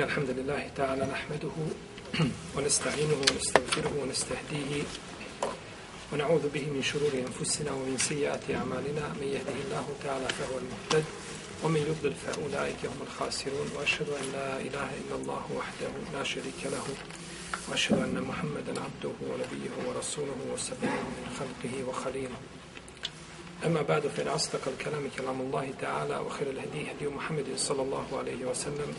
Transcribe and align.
إن 0.00 0.04
الحمد 0.04 0.30
لله 0.30 0.70
تعالى 0.76 1.06
نحمده 1.06 1.56
ونستعينه 2.56 3.16
ونستغفره 3.30 3.92
ونستهديه 4.02 4.82
ونعوذ 6.12 6.48
به 6.48 6.66
من 6.74 6.82
شرور 6.82 7.12
أنفسنا 7.28 7.70
ومن 7.72 7.98
سيئات 7.98 8.50
أعمالنا. 8.50 9.04
من 9.20 9.28
يهده 9.36 9.56
الله 9.64 9.86
تعالى 10.04 10.28
فهو 10.28 10.58
المهتد 10.58 11.04
ومن 11.64 11.80
يضلل 11.80 12.14
فأولئك 12.14 12.80
هم 12.84 13.00
الخاسرون. 13.06 13.66
وأشهد 13.76 14.08
أن 14.08 14.32
لا 14.32 14.60
إله 14.60 14.88
إلا 15.00 15.14
الله 15.20 15.44
وحده 15.56 15.92
لا 16.18 16.24
شريك 16.24 16.60
له 16.64 16.86
وأشهد 17.68 17.98
أن 17.98 18.20
محمدا 18.20 18.72
عبده 18.80 19.14
ونبيه 19.30 19.74
ورسوله 19.88 20.40
وسبيله 20.52 21.08
من 21.18 21.26
خلقه 21.38 21.88
وخليله. 21.88 22.40
أما 23.66 23.82
بعد 23.82 24.06
فإن 24.06 24.28
أصدق 24.28 24.68
الكلام 24.68 25.10
كلام 25.18 25.40
الله 25.40 25.74
تعالى 25.80 26.16
وخير 26.18 26.50
الهدي 26.50 26.90
هدي 26.90 27.06
محمد 27.08 27.46
صلى 27.56 27.82
الله 27.82 28.06
عليه 28.18 28.44
وسلم. 28.44 28.94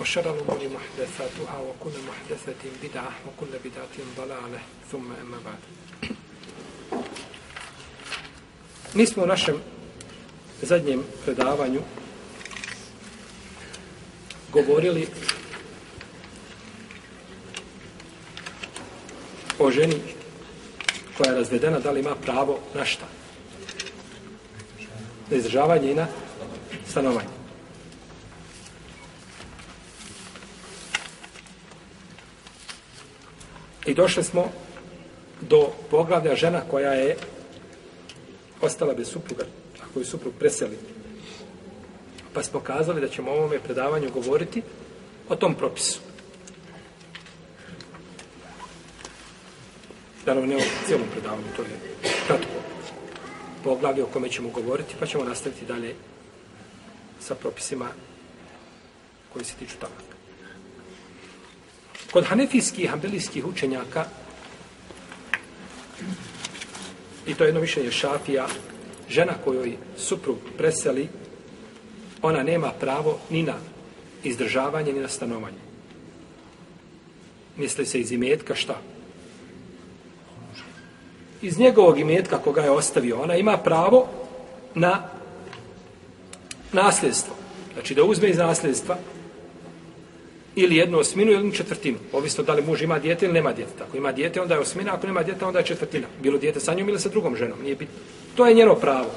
وشر 0.00 0.34
الأمور 0.34 0.60
محدثاتها 0.68 1.58
وكل 1.58 1.96
محدثة 2.08 2.62
بدعة 2.82 3.10
وكل 3.26 3.52
بدعة 3.64 3.96
ضلالة 4.16 4.60
ثم 4.92 5.12
أما 5.22 5.38
بعد 5.44 5.58
Mi 8.94 9.06
smo 9.06 9.22
u 9.22 9.26
našem 9.26 9.60
zadnjem 10.62 11.02
predavanju 11.24 11.80
govorili 14.52 15.08
o 19.58 19.70
ženi 19.70 19.96
koja 21.16 21.30
je 21.30 21.36
razvedena, 21.36 21.78
da 21.80 21.90
li 21.90 22.00
ima 22.00 22.14
pravo 22.14 22.58
na 22.74 22.84
šta? 22.84 23.06
Na 25.30 25.36
izdržavanje 25.36 25.90
i 25.90 25.94
na 25.94 26.06
stanovanje. 26.88 27.39
I 33.85 33.93
došli 33.93 34.23
smo 34.23 34.51
do 35.41 35.69
poglavlja 35.89 36.35
žena 36.35 36.61
koja 36.71 36.91
je 36.91 37.17
ostala 38.61 38.93
bez 38.93 39.07
supruga, 39.07 39.43
a 39.81 39.85
koju 39.93 40.05
suprug 40.05 40.33
preseli. 40.39 40.77
Pa 42.33 42.43
smo 42.43 42.59
kazali 42.59 43.01
da 43.01 43.07
ćemo 43.07 43.31
u 43.31 43.35
ovome 43.35 43.59
predavanju 43.59 44.11
govoriti 44.11 44.61
o 45.29 45.35
tom 45.35 45.55
propisu. 45.55 45.99
Naravno, 50.25 50.47
ne 50.47 50.57
o 50.57 50.67
cijelom 50.85 51.07
predavanju, 51.11 51.47
to 51.55 51.61
je 51.61 51.69
kratko 52.27 52.61
poglavlje 53.63 54.03
o 54.03 54.07
kome 54.07 54.29
ćemo 54.29 54.49
govoriti, 54.49 54.95
pa 54.99 55.05
ćemo 55.05 55.23
nastaviti 55.23 55.65
dalje 55.65 55.95
sa 57.19 57.35
propisima 57.35 57.87
koji 59.33 59.45
se 59.45 59.53
tiču 59.59 59.77
toga. 59.79 60.20
Kod 62.11 62.25
hanefijskih 62.25 62.83
i 62.83 62.87
hambelijskih 62.87 63.45
učenjaka 63.45 64.05
i 67.27 67.33
to 67.33 67.43
je 67.43 67.47
jedno 67.47 67.61
mišljenje 67.61 67.91
šafija, 67.91 68.47
žena 69.09 69.33
kojoj 69.43 69.77
suprug 69.97 70.37
preseli, 70.57 71.09
ona 72.21 72.43
nema 72.43 72.71
pravo 72.79 73.19
ni 73.29 73.43
na 73.43 73.55
izdržavanje, 74.23 74.93
ni 74.93 74.99
na 74.99 75.07
stanovanje. 75.07 75.57
Misli 77.57 77.85
se 77.85 77.99
iz 77.99 78.11
imetka 78.11 78.55
šta? 78.55 78.81
Iz 81.41 81.59
njegovog 81.59 81.99
imetka 81.99 82.37
koga 82.37 82.61
je 82.61 82.71
ostavio, 82.71 83.21
ona 83.21 83.35
ima 83.35 83.57
pravo 83.57 84.07
na 84.75 85.09
nasljedstvo. 86.71 87.35
Znači 87.73 87.95
da 87.95 88.03
uzme 88.03 88.29
iz 88.29 88.37
nasljedstva 88.37 88.97
ili 90.55 90.75
jednu 90.75 90.97
osminu 90.97 91.31
ili 91.31 91.55
četvrtinu. 91.55 91.97
Ovisno 92.13 92.43
da 92.43 92.53
li 92.53 92.61
muž 92.61 92.81
ima 92.81 92.99
dijete 92.99 93.25
ili 93.25 93.33
nema 93.33 93.53
dijete. 93.53 93.83
Ako 93.87 93.97
ima 93.97 94.11
dijete, 94.11 94.41
onda 94.41 94.53
je 94.53 94.59
osmina, 94.59 94.93
ako 94.93 95.07
nema 95.07 95.23
dijete, 95.23 95.45
onda 95.45 95.59
je 95.59 95.65
četvrtina. 95.65 96.07
Bilo 96.23 96.37
dijete 96.37 96.59
sa 96.59 96.73
njom 96.73 96.89
ili 96.89 96.99
sa 96.99 97.09
drugom 97.09 97.35
ženom. 97.35 97.61
Nije 97.63 97.75
bitno. 97.75 97.95
To 98.35 98.45
je 98.45 98.53
njeno 98.53 98.75
pravo. 98.75 99.09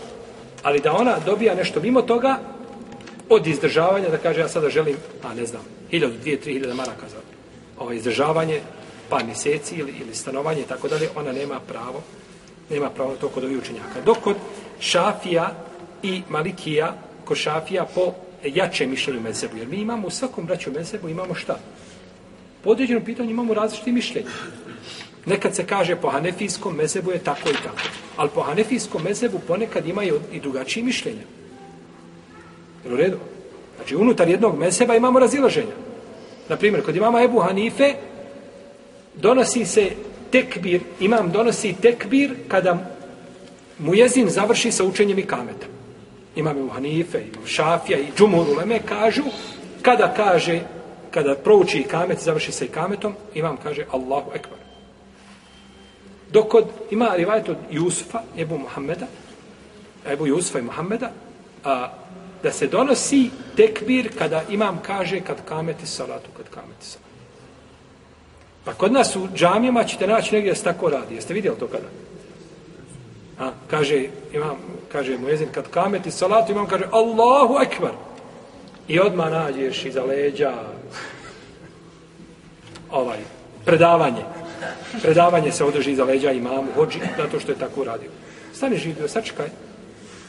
Ali 0.63 0.81
da 0.81 0.93
ona 0.93 1.19
dobija 1.27 1.55
nešto 1.55 1.81
mimo 1.81 2.03
toga, 2.03 2.39
od 3.29 3.47
izdržavanja, 3.47 4.09
da 4.09 4.19
kaže 4.19 4.41
ja 4.41 4.49
sada 4.49 4.71
želim, 4.71 4.97
a 5.23 5.35
ne 5.35 5.47
znam, 5.47 5.63
hiljadu, 5.91 6.15
dvije, 6.21 6.41
tri 6.41 6.53
hiljada 6.53 6.75
maraka 6.75 7.09
za 7.09 7.17
ovo 7.79 7.93
izdržavanje, 7.93 8.61
par 9.09 9.25
mjeseci 9.25 9.75
ili, 9.75 9.95
ili 10.01 10.15
stanovanje 10.15 10.61
i 10.61 10.65
tako 10.65 10.89
dalje, 10.89 11.09
ona 11.17 11.33
nema 11.33 11.61
pravo, 11.61 12.03
nema 12.71 12.91
pravo 12.91 13.11
na 13.11 13.17
to 13.17 13.29
kod 13.29 13.45
ovih 13.45 13.59
učenjaka. 13.59 14.01
Dok 14.05 14.19
kod 14.19 14.37
Šafija 14.81 15.51
i 16.03 16.23
Malikija, 16.29 16.95
kod 17.25 17.37
Šafija 17.37 17.87
po 17.95 18.13
jače 18.45 18.87
mišljenju 18.87 19.21
mezebu. 19.21 19.57
Jer 19.57 19.69
mi 19.69 19.77
imamo 19.77 20.07
u 20.07 20.11
svakom 20.11 20.47
braću 20.47 20.73
mezebu 20.73 21.09
imamo 21.09 21.35
šta? 21.35 21.59
Po 22.65 22.71
određenom 22.71 23.05
pitanju 23.05 23.31
imamo 23.31 23.55
različite 23.55 23.93
mišljenje. 23.93 24.29
Nekad 25.27 25.55
se 25.55 25.67
kaže 25.67 25.97
po 25.97 26.09
hanefijskom 26.09 26.77
mezebu 26.77 27.11
je 27.11 27.19
tako 27.19 27.49
i 27.49 27.63
tako. 27.65 27.83
Ali 28.17 28.31
po 28.35 28.41
hanefijskom 28.41 29.03
mezebu 29.03 29.39
ponekad 29.47 29.89
imaju 29.89 30.21
i 30.33 30.41
drugačije 30.41 30.85
mišljenja. 30.85 31.23
Jer 32.85 32.95
u 32.95 32.97
redu? 32.97 33.19
Znači, 33.77 33.97
unutar 33.97 34.29
jednog 34.29 34.59
mezeba 34.59 34.97
imamo 34.97 35.19
razilaženja. 35.19 35.75
Naprimjer, 36.49 36.85
kod 36.85 36.97
imama 36.97 37.23
Ebu 37.23 37.39
Hanife 37.39 37.95
donosi 39.15 39.65
se 39.65 39.91
tekbir, 40.31 40.81
imam 41.01 41.31
donosi 41.33 41.75
tekbir 41.83 42.35
kada 42.49 42.91
mu 43.79 43.95
jezin 43.95 44.29
završi 44.29 44.73
sa 44.73 44.85
učenjem 44.85 45.19
i 45.19 45.27
kametom 45.27 45.69
imam 46.37 46.59
u 46.59 46.69
Hanife, 46.69 47.19
imam 47.19 47.47
Šafija 47.47 47.99
i 47.99 48.13
Džumur 48.17 48.47
Uleme 48.49 48.79
kažu, 48.89 49.23
kada 49.83 50.15
kaže, 50.17 50.61
kada 51.11 51.35
prouči 51.35 51.79
i 51.79 51.85
kamet, 51.85 52.19
završi 52.19 52.53
se 52.53 52.65
i 52.65 52.69
kametom, 52.69 53.15
imam 53.35 53.57
kaže 53.63 53.85
Allahu 53.91 54.31
Ekber. 54.35 54.59
Dok 56.31 56.49
kod, 56.49 56.65
ima 56.91 57.11
rivajet 57.17 57.49
od 57.49 57.57
Jusufa, 57.71 58.23
Ebu 58.39 58.59
Muhammeda, 58.59 59.07
Ebu 60.07 60.27
Jusufa 60.27 60.59
i 60.59 60.63
Muhammeda, 60.63 61.11
a, 61.65 61.89
da 62.43 62.53
se 62.53 62.67
donosi 62.67 63.31
tekbir 63.57 64.11
kada 64.19 64.43
imam 64.51 64.81
kaže 64.87 65.21
kad 65.21 65.37
kameti 65.45 65.87
salatu, 65.87 66.31
kad 66.37 66.49
kameti 66.49 66.87
salatu. 66.87 67.05
Pa 68.65 68.75
kod 68.75 68.93
nas 68.93 69.17
u 69.17 69.29
džamijama 69.35 69.85
ćete 69.85 70.07
naći 70.07 70.35
negdje 70.35 70.53
da 70.53 70.57
se 70.57 70.65
tako 70.65 70.89
radi. 70.89 71.15
Jeste 71.15 71.35
vidjeli 71.35 71.59
to 71.59 71.67
kada? 71.67 71.89
A, 73.39 73.51
kaže, 73.71 74.09
imam, 74.33 74.57
kaže 74.93 75.19
mojezin, 75.19 75.49
kad 75.53 75.71
kameti 75.71 76.11
salatu, 76.11 76.53
imam, 76.53 76.67
kaže, 76.67 76.85
Allahu 76.91 77.59
ekvar. 77.63 77.93
I 78.89 79.01
odmah 79.01 79.31
nađeš 79.31 79.85
iza 79.85 80.03
leđa 80.05 80.53
ovaj, 82.91 83.19
predavanje. 83.65 84.25
Predavanje 85.03 85.53
se 85.53 85.65
održi 85.65 85.93
iza 85.93 86.05
leđa 86.05 86.33
imamu, 86.33 86.69
hođi, 86.75 86.99
zato 87.17 87.41
što 87.41 87.53
je 87.53 87.59
tako 87.59 87.85
radio. 87.85 88.11
Stani 88.53 88.77
živio, 88.77 89.09
sačekaj. 89.09 89.49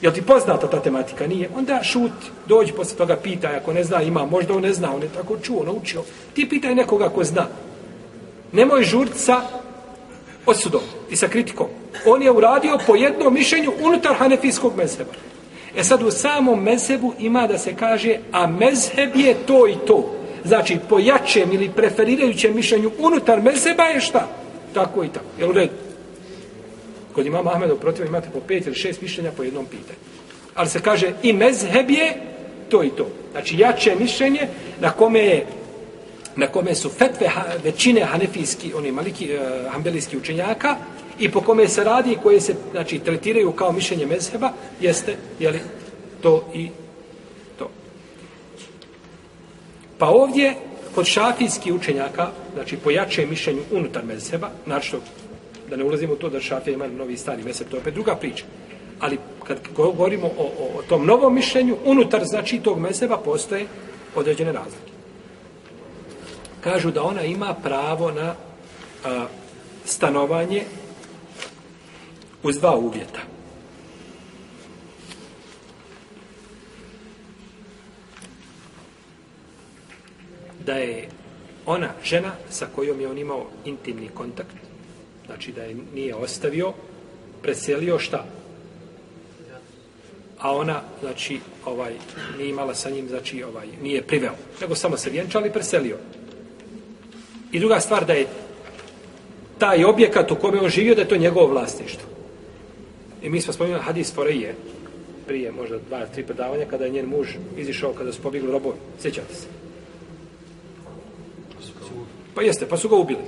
Jel 0.02 0.14
ti 0.14 0.22
poznata 0.22 0.68
ta 0.68 0.82
tematika? 0.82 1.28
Nije. 1.28 1.50
Onda 1.56 1.84
šut, 1.84 2.12
dođi 2.48 2.74
posle 2.74 2.98
toga, 2.98 3.16
pitaj, 3.16 3.56
ako 3.56 3.74
ne 3.74 3.84
zna, 3.84 4.02
ima, 4.02 4.26
možda 4.26 4.54
on 4.54 4.62
ne 4.62 4.74
zna, 4.74 4.96
on 4.96 5.02
je 5.02 5.10
tako 5.10 5.38
čuo, 5.38 5.64
naučio. 5.64 6.04
Ti 6.34 6.50
pitaj 6.50 6.76
nekoga 6.76 7.10
ko 7.10 7.24
zna. 7.24 7.48
Nemoj 8.52 8.84
žurca 8.84 9.42
osudom 10.46 10.82
i 11.10 11.16
sa 11.16 11.28
kritikom. 11.28 11.68
On 12.06 12.22
je 12.22 12.32
uradio 12.32 12.80
po 12.88 12.96
jednom 12.96 13.34
mišljenju 13.34 13.72
unutar 13.82 14.16
hanefijskog 14.16 14.78
mezheba. 14.78 15.12
E 15.76 15.84
sad 15.84 16.04
u 16.04 16.12
samom 16.12 16.64
mezhebu 16.64 17.14
ima 17.20 17.48
da 17.48 17.58
se 17.58 17.76
kaže, 17.76 18.18
a 18.32 18.48
mezheb 18.48 19.16
je 19.16 19.36
to 19.46 19.68
i 19.68 19.76
to. 19.88 20.12
Znači, 20.46 20.78
po 20.90 21.00
jačem 21.00 21.52
ili 21.52 21.70
preferirajućem 21.70 22.56
mišljenju 22.56 22.92
unutar 23.00 23.42
mezheba 23.42 23.84
je 23.84 24.02
šta? 24.02 24.28
Tako 24.74 25.04
i 25.04 25.08
tako. 25.08 25.26
Jel 25.40 25.50
u 25.50 25.54
redu? 25.54 25.74
Kod 27.14 27.26
imama 27.26 27.52
Ahmeda 27.52 27.76
protiv 27.76 28.06
imate 28.06 28.30
po 28.34 28.40
pet 28.40 28.66
ili 28.66 28.76
šest 28.76 29.02
mišljenja 29.02 29.32
po 29.38 29.44
jednom 29.44 29.66
pitanju. 29.66 30.00
Ali 30.56 30.70
se 30.70 30.82
kaže, 30.82 31.12
i 31.24 31.34
mezheb 31.34 31.90
je 31.90 32.14
to 32.70 32.84
i 32.84 32.90
to. 32.90 33.08
Znači, 33.32 33.58
jače 33.58 33.96
mišljenje 34.00 34.48
na 34.82 34.92
kome 34.92 35.20
je 35.20 35.46
na 36.36 36.48
kome 36.48 36.76
su 36.76 36.90
fetve 36.90 37.28
ha, 37.28 37.44
većine 37.64 38.02
hanefijski, 38.02 38.74
oni 38.74 38.92
maliki 38.92 39.32
eh, 39.32 39.40
uh, 39.66 39.72
hambelijski 39.74 40.18
učenjaka, 40.18 40.76
i 41.20 41.32
po 41.32 41.42
kome 41.42 41.68
se 41.68 41.84
radi, 41.84 42.18
koje 42.24 42.42
se 42.42 42.56
znači, 42.72 43.00
tretiraju 43.00 43.52
kao 43.52 43.72
mišljenje 43.72 44.06
mezheba, 44.06 44.52
jeste, 44.82 45.16
jeli, 45.40 45.60
to 46.22 46.48
i 46.54 46.70
to. 47.60 47.70
Pa 49.98 50.08
ovdje, 50.08 50.54
kod 50.96 51.06
šafijskih 51.06 51.74
učenjaka, 51.74 52.30
znači 52.54 52.78
po 52.78 52.92
jače 52.92 53.26
mišljenju 53.26 53.62
unutar 53.72 54.06
mezheba, 54.06 54.50
znači 54.66 54.96
da 55.70 55.76
ne 55.76 55.84
ulazimo 55.84 56.14
u 56.14 56.16
to 56.16 56.30
da 56.30 56.42
šafija 56.42 56.74
ima 56.74 56.88
novi 56.88 57.18
stari 57.18 57.44
mezheb, 57.44 57.68
to 57.70 57.78
je 57.78 57.82
opet 57.82 57.94
druga 57.94 58.16
priča. 58.16 58.46
Ali 59.00 59.18
kad 59.44 59.58
govorimo 59.76 60.28
o, 60.28 60.44
o, 60.44 60.80
o 60.80 60.82
tom 60.82 61.06
novom 61.06 61.36
mišljenju, 61.36 61.78
unutar 61.86 62.26
znači 62.26 62.60
tog 62.60 62.80
mezheba 62.80 63.18
postoje 63.18 63.66
određene 64.16 64.52
razlike 64.52 64.96
kažu 66.66 66.92
da 66.92 67.04
ona 67.04 67.24
ima 67.24 67.54
pravo 67.64 68.12
na 68.12 68.36
a, 69.06 69.26
stanovanje 69.86 70.64
uz 72.44 72.60
dva 72.60 72.76
uvjeta. 72.76 73.36
da 80.66 80.74
je 80.74 81.08
ona 81.66 81.90
žena 82.04 82.32
sa 82.50 82.68
kojom 82.76 83.02
je 83.02 83.08
on 83.08 83.18
imao 83.18 83.46
intimni 83.66 84.10
kontakt, 84.14 84.56
znači 85.26 85.52
da 85.52 85.64
je 85.64 85.76
nije 85.94 86.16
ostavio, 86.16 86.74
preselio 87.42 88.00
šta? 88.00 88.26
A 90.40 90.56
ona, 90.56 90.82
znači, 91.02 91.40
ovaj, 91.66 91.94
nije 92.38 92.50
imala 92.50 92.76
sa 92.76 92.90
njim, 92.90 93.08
znači, 93.08 93.44
ovaj, 93.44 93.68
nije 93.82 94.02
priveo, 94.02 94.34
nego 94.62 94.76
samo 94.76 94.98
se 94.98 95.10
vjenčali 95.10 95.50
i 95.50 95.54
preselio. 95.54 95.98
I 97.52 97.60
druga 97.60 97.80
stvar 97.80 98.06
da 98.06 98.14
je 98.14 98.28
taj 99.58 99.86
objekat 99.86 100.32
u 100.32 100.36
kome 100.36 100.60
on 100.60 100.70
živio, 100.70 100.96
da 100.96 101.02
je 101.02 101.08
to 101.08 101.18
njegovo 101.18 101.48
vlasništvo. 101.48 102.15
I 103.26 103.30
mi 103.30 103.42
smo 103.42 103.54
spomenuli 103.54 103.84
hadis 103.84 104.14
Foreje, 104.14 104.56
prije 105.28 105.52
možda 105.52 105.78
dva, 105.78 106.06
tri 106.06 106.24
predavanja, 106.24 106.66
kada 106.66 106.86
je 106.86 106.92
njen 106.92 107.06
muž 107.06 107.28
izišao, 107.58 107.94
kada 107.94 108.14
su 108.14 108.22
pobjegli 108.22 108.52
robovi. 108.52 108.76
Sjećate 109.02 109.34
se? 109.36 109.48
Pa 112.36 112.42
jeste, 112.42 112.66
pa 112.70 112.78
su 112.78 112.90
ga 112.90 112.96
ubili. 112.96 113.20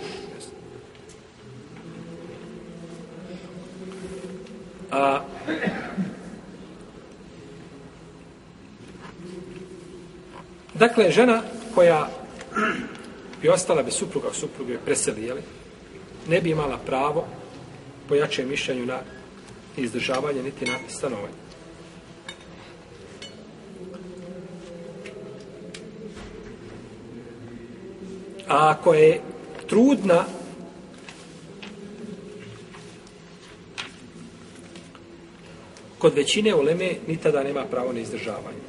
A, 4.91 5.21
dakle, 10.73 11.11
žena 11.11 11.41
koja 11.75 12.09
bi 13.41 13.49
ostala 13.49 13.83
bez 13.83 13.93
supruga, 13.93 14.33
supruga 14.33 14.73
je 14.73 14.79
preseli, 14.85 15.23
jeli, 15.23 15.41
ne 16.27 16.41
bi 16.41 16.49
imala 16.49 16.77
pravo 16.85 17.27
po 18.09 18.15
jačem 18.15 18.49
mišljenju 18.49 18.85
na 18.85 18.99
izdržavanje 19.77 20.43
niti 20.43 20.65
na 20.65 20.77
stanovanje. 20.87 21.47
A 28.47 28.69
ako 28.69 28.93
je 28.93 29.21
trudna, 29.67 30.25
kod 35.97 36.13
većine 36.13 36.55
uleme 36.55 36.95
ni 37.07 37.17
tada 37.17 37.43
nema 37.43 37.65
pravo 37.65 37.93
na 37.93 37.99
izdržavanje. 37.99 38.63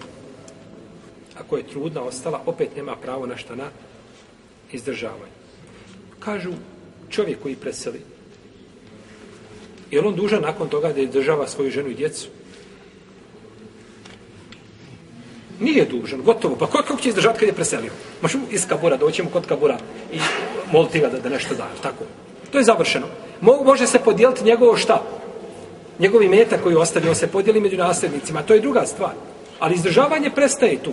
Ako 1.39 1.57
je 1.57 1.69
trudna 1.69 2.03
ostala, 2.03 2.43
opet 2.47 2.77
nema 2.77 2.97
pravo 2.97 3.27
na 3.27 3.37
šta 3.37 3.55
na 3.55 3.71
izdržavanje. 4.73 5.33
Kažu, 6.19 6.51
čovjek 7.11 7.43
koji 7.43 7.57
preseli, 7.57 8.01
je 9.91 10.01
on 10.01 10.15
dužan 10.15 10.43
nakon 10.43 10.69
toga 10.69 10.93
da 10.93 11.05
država 11.05 11.49
svoju 11.49 11.71
ženu 11.71 11.89
i 11.89 11.95
djecu? 11.95 12.29
Nije 15.61 15.85
dužan, 15.85 16.23
gotovo. 16.23 16.57
Pa 16.57 16.67
kako 16.67 16.97
će 16.97 17.09
izdržati 17.09 17.39
kad 17.39 17.49
je 17.49 17.55
preselio? 17.55 17.93
Možemo 18.23 18.45
iz 18.51 18.67
kabura, 18.69 18.97
doćemo 18.97 19.31
kod 19.31 19.47
kabura 19.47 19.79
i 20.13 20.19
moliti 20.73 21.01
ga 21.01 21.09
da, 21.09 21.19
da 21.19 21.29
nešto 21.29 21.55
da. 21.55 21.69
Tako. 21.83 22.05
To 22.51 22.59
je 22.59 22.65
završeno. 22.65 23.07
Mo, 23.41 23.63
može 23.65 23.87
se 23.87 23.99
podijeliti 23.99 24.45
njegovo 24.45 24.77
šta? 24.77 25.03
Njegovi 25.99 26.29
meta 26.29 26.59
koji 26.63 26.77
ostavio 26.77 27.15
se 27.15 27.27
podijeli 27.27 27.61
među 27.61 27.77
nasljednicima. 27.77 28.43
To 28.43 28.55
je 28.55 28.61
druga 28.61 28.87
stvar. 28.87 29.13
Ali 29.59 29.75
izdržavanje 29.75 30.31
prestaje 30.31 30.83
tu. 30.83 30.93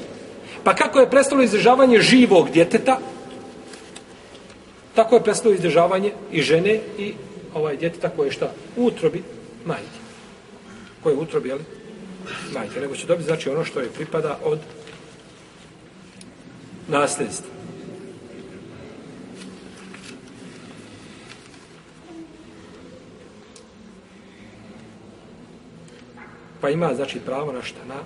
Pa 0.63 0.75
kako 0.75 0.99
je 0.99 1.09
prestalo 1.09 1.41
izdržavanje 1.41 2.01
živog 2.01 2.49
djeteta, 2.49 2.99
tako 4.95 5.15
je 5.15 5.23
prestalo 5.23 5.53
izdržavanje 5.53 6.11
i 6.31 6.41
žene 6.41 6.79
i 6.97 7.13
ovaj 7.55 7.77
djeteta 7.77 8.09
koje 8.09 8.27
je 8.27 8.31
šta? 8.31 8.51
U 8.77 8.85
utrobi 8.85 9.23
majke. 9.65 9.99
Koje 11.03 11.13
je 11.13 11.17
u 11.17 11.21
utrobi, 11.21 11.49
jel? 11.49 11.59
majke, 12.53 12.79
nego 12.79 12.95
će 12.95 13.07
dobiti 13.07 13.27
znači 13.27 13.49
ono 13.49 13.65
što 13.65 13.79
je 13.79 13.89
pripada 13.89 14.39
od 14.43 14.59
nasljedstva. 16.87 17.55
Pa 26.61 26.69
ima 26.69 26.93
znači 26.95 27.19
pravo 27.19 27.51
na 27.51 27.61
šta 27.61 27.79
na 27.87 27.99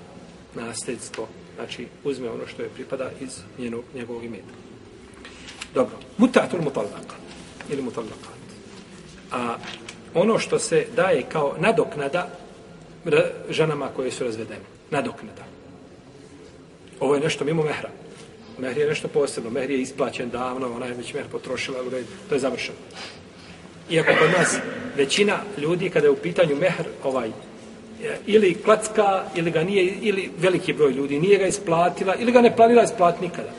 nasljedstvo. 0.64 1.28
Znači 1.56 1.88
uzme 2.04 2.30
ono 2.30 2.48
što 2.48 2.62
je 2.62 2.70
pripada 2.70 3.12
iz 3.22 3.40
njenog, 3.58 3.84
njegovog 3.96 4.24
imeta. 4.24 4.54
Dobro. 5.74 5.96
Mutatul 6.18 6.62
mutallaka. 6.62 7.16
Ili 7.70 7.82
mutallakat. 7.82 8.39
A 9.32 9.56
ono 10.14 10.40
što 10.40 10.60
se 10.60 10.86
daje 10.96 11.24
kao 11.32 11.56
nadoknada 11.60 12.28
ženama 13.50 13.88
koje 13.96 14.12
su 14.12 14.24
razvedene. 14.24 14.66
Nadoknada. 14.92 15.44
Ovo 17.00 17.16
je 17.16 17.22
nešto 17.22 17.46
mimo 17.46 17.64
mehra. 17.64 17.90
Mehr 18.58 18.78
je 18.78 18.88
nešto 18.88 19.08
posebno. 19.08 19.50
Mehr 19.50 19.72
je 19.72 19.82
isplaćen 19.82 20.30
davno, 20.30 20.76
ona 20.76 20.86
je 20.86 20.94
već 20.94 21.14
mehr 21.14 21.26
potrošila, 21.32 21.78
to 22.30 22.36
je 22.36 22.40
završeno. 22.40 22.78
Iako 23.90 24.12
kod 24.20 24.30
nas 24.38 24.58
većina 24.98 25.38
ljudi 25.58 25.90
kada 25.90 26.08
je 26.08 26.12
u 26.12 26.16
pitanju 26.16 26.56
mehr 26.56 26.84
ovaj 27.04 27.32
ili 28.26 28.54
klacka 28.54 29.24
ili 29.36 29.52
ga 29.52 29.64
nije 29.64 29.84
ili 30.02 30.32
veliki 30.38 30.74
broj 30.74 30.92
ljudi 30.92 31.20
nije 31.20 31.38
ga 31.38 31.48
isplatila 31.48 32.16
ili 32.16 32.32
ga 32.32 32.42
ne 32.42 32.56
planira 32.56 32.84
isplatiti 32.84 33.26
nikada. 33.26 33.50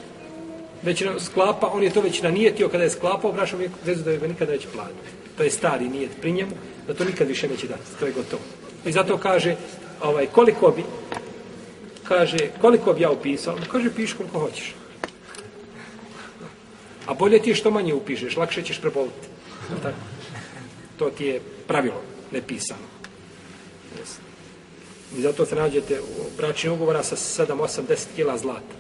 Većina 0.83 1.21
sklapa, 1.21 1.67
on 1.67 1.83
je 1.83 1.91
to 1.91 2.01
već 2.01 2.23
nanijetio 2.23 2.69
kada 2.69 2.85
je 2.85 2.91
sklapao, 2.91 3.33
brašom 3.33 3.61
je 3.61 3.71
vezu 3.85 4.05
da 4.05 4.11
je 4.11 4.19
ga 4.19 4.27
nikada 4.27 4.53
neće 4.53 4.69
platiti. 4.69 5.11
To 5.41 5.45
je 5.45 5.51
stari 5.51 5.89
nijet 5.89 6.11
pri 6.21 6.33
njemu, 6.33 6.53
da 6.87 6.95
to 6.95 7.05
nikad 7.05 7.29
više 7.29 7.49
neće 7.49 7.67
dati. 7.67 7.97
To 8.01 8.07
je 8.07 8.13
gotovo. 8.13 8.43
I 8.85 8.93
zato 8.93 9.17
kaže, 9.19 9.57
ovaj, 10.03 10.27
koliko 10.27 10.71
bi, 10.71 10.85
kaže, 12.05 12.39
koliko 12.61 12.93
bi 12.93 13.03
ja 13.03 13.11
upisao? 13.11 13.57
Kaže, 13.73 13.91
piši 13.97 14.17
koliko 14.17 14.39
hoćeš. 14.39 14.75
A 17.07 17.15
bolje 17.15 17.39
ti 17.43 17.51
je 17.51 17.57
što 17.57 17.71
manje 17.71 17.95
upišeš, 17.95 18.37
lakše 18.37 18.63
ćeš 18.63 18.81
preboliti. 18.81 19.29
Tako? 19.83 19.97
To 20.99 21.11
ti 21.11 21.25
je 21.25 21.41
pravilo, 21.67 22.03
ne 22.33 22.43
pisano. 22.43 22.85
I 25.17 25.23
zato 25.23 25.47
se 25.47 25.55
nađete 25.55 26.01
u 26.01 26.37
bračnih 26.37 26.73
ugovora 26.73 27.03
sa 27.03 27.17
7, 27.17 27.57
8, 27.57 27.81
10 27.89 28.07
kila 28.17 28.39
zlata. 28.39 28.77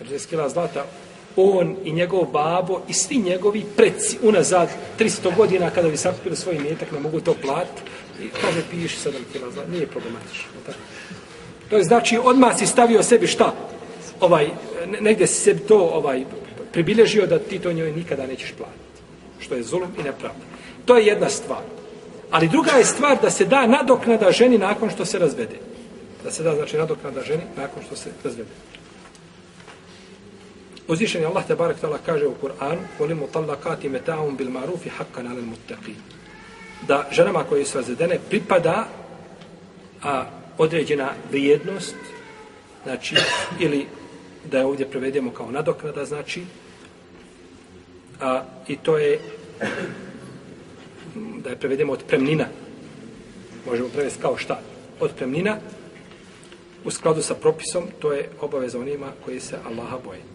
10 0.00 0.28
kila 0.28 0.48
zlata, 0.48 0.86
on 1.36 1.76
i 1.84 1.92
njegov 1.92 2.24
babo 2.24 2.80
i 2.88 2.92
svi 2.92 3.18
njegovi 3.18 3.64
preci 3.76 4.18
unazad 4.22 4.68
300 4.98 5.36
godina 5.36 5.70
kada 5.70 5.88
bi 5.88 5.96
sakupili 5.96 6.36
svoj 6.36 6.58
metak, 6.58 6.92
ne 6.92 7.00
mogu 7.00 7.20
to 7.20 7.34
platiti, 7.42 7.82
I 8.20 8.28
kaže, 8.28 8.62
piši 8.70 9.08
7 9.08 9.12
kila 9.32 9.50
zlata. 9.50 9.70
Nije 9.70 9.86
problematično. 9.86 10.48
Tako. 10.66 10.78
To 11.70 11.76
je 11.76 11.84
znači, 11.84 12.18
odmah 12.22 12.58
si 12.58 12.66
stavio 12.66 13.02
sebi 13.02 13.26
šta? 13.26 13.54
Ovaj, 14.20 14.50
negdje 15.00 15.26
si 15.26 15.40
sebi 15.40 15.60
to 15.60 15.78
ovaj, 15.78 16.24
pribilježio 16.72 17.26
da 17.26 17.38
ti 17.38 17.58
to 17.58 17.72
njoj 17.72 17.92
nikada 17.92 18.26
nećeš 18.26 18.52
platiti. 18.52 19.00
Što 19.38 19.54
je 19.54 19.62
zulum 19.62 19.88
i 19.98 20.02
nepravda. 20.02 20.44
To 20.84 20.96
je 20.96 21.06
jedna 21.06 21.28
stvar. 21.28 21.62
Ali 22.30 22.48
druga 22.48 22.70
je 22.70 22.84
stvar 22.84 23.18
da 23.22 23.30
se 23.30 23.44
da 23.44 23.66
nadoknada 23.66 24.32
ženi 24.32 24.58
nakon 24.58 24.90
što 24.90 25.04
se 25.04 25.18
razvede. 25.18 25.58
Da 26.24 26.30
se 26.30 26.42
da, 26.42 26.54
znači, 26.54 26.76
nadoknada 26.76 27.22
ženi 27.22 27.42
nakon 27.56 27.82
što 27.86 27.96
se 27.96 28.10
razvede. 28.24 28.50
Uzvišen 30.88 31.20
je 31.20 31.26
Allah 31.26 31.46
te 31.46 31.54
barek 31.54 31.80
tala 31.80 31.98
kaže 32.06 32.26
u 32.26 32.34
Kur'anu 32.42 32.80
Volim 32.98 33.18
mutallakati 33.18 33.88
meta'um 33.88 34.36
bil 34.36 34.50
marufi 34.50 34.88
hakkan 34.88 35.26
alel 35.26 35.44
muttaqin 35.44 35.94
da 36.88 37.08
ženama 37.10 37.44
koje 37.44 37.64
su 37.64 37.78
razvedene 37.78 38.18
pripada 38.30 38.88
a, 40.02 40.24
određena 40.58 41.10
vrijednost, 41.30 41.94
znači, 42.82 43.16
ili 43.60 43.86
da 44.50 44.58
je 44.58 44.64
ovdje 44.64 44.90
prevedemo 44.90 45.30
kao 45.30 45.50
nadoknada, 45.50 46.04
znači, 46.04 46.42
a, 48.20 48.42
i 48.68 48.76
to 48.76 48.98
je 48.98 49.20
da 51.14 51.50
je 51.50 51.56
prevedemo 51.56 51.92
od 51.92 52.02
premnina. 52.08 52.46
Možemo 53.66 53.88
prevesti 53.88 54.22
kao 54.22 54.36
šta? 54.36 54.60
Od 55.00 55.10
premnina 55.16 55.56
u 56.84 56.90
skladu 56.90 57.22
sa 57.22 57.34
propisom, 57.34 57.84
to 57.98 58.12
je 58.12 58.28
obaveza 58.40 58.78
onima 58.78 59.12
koji 59.24 59.40
se 59.40 59.56
Allaha 59.66 59.98
boje. 60.04 60.31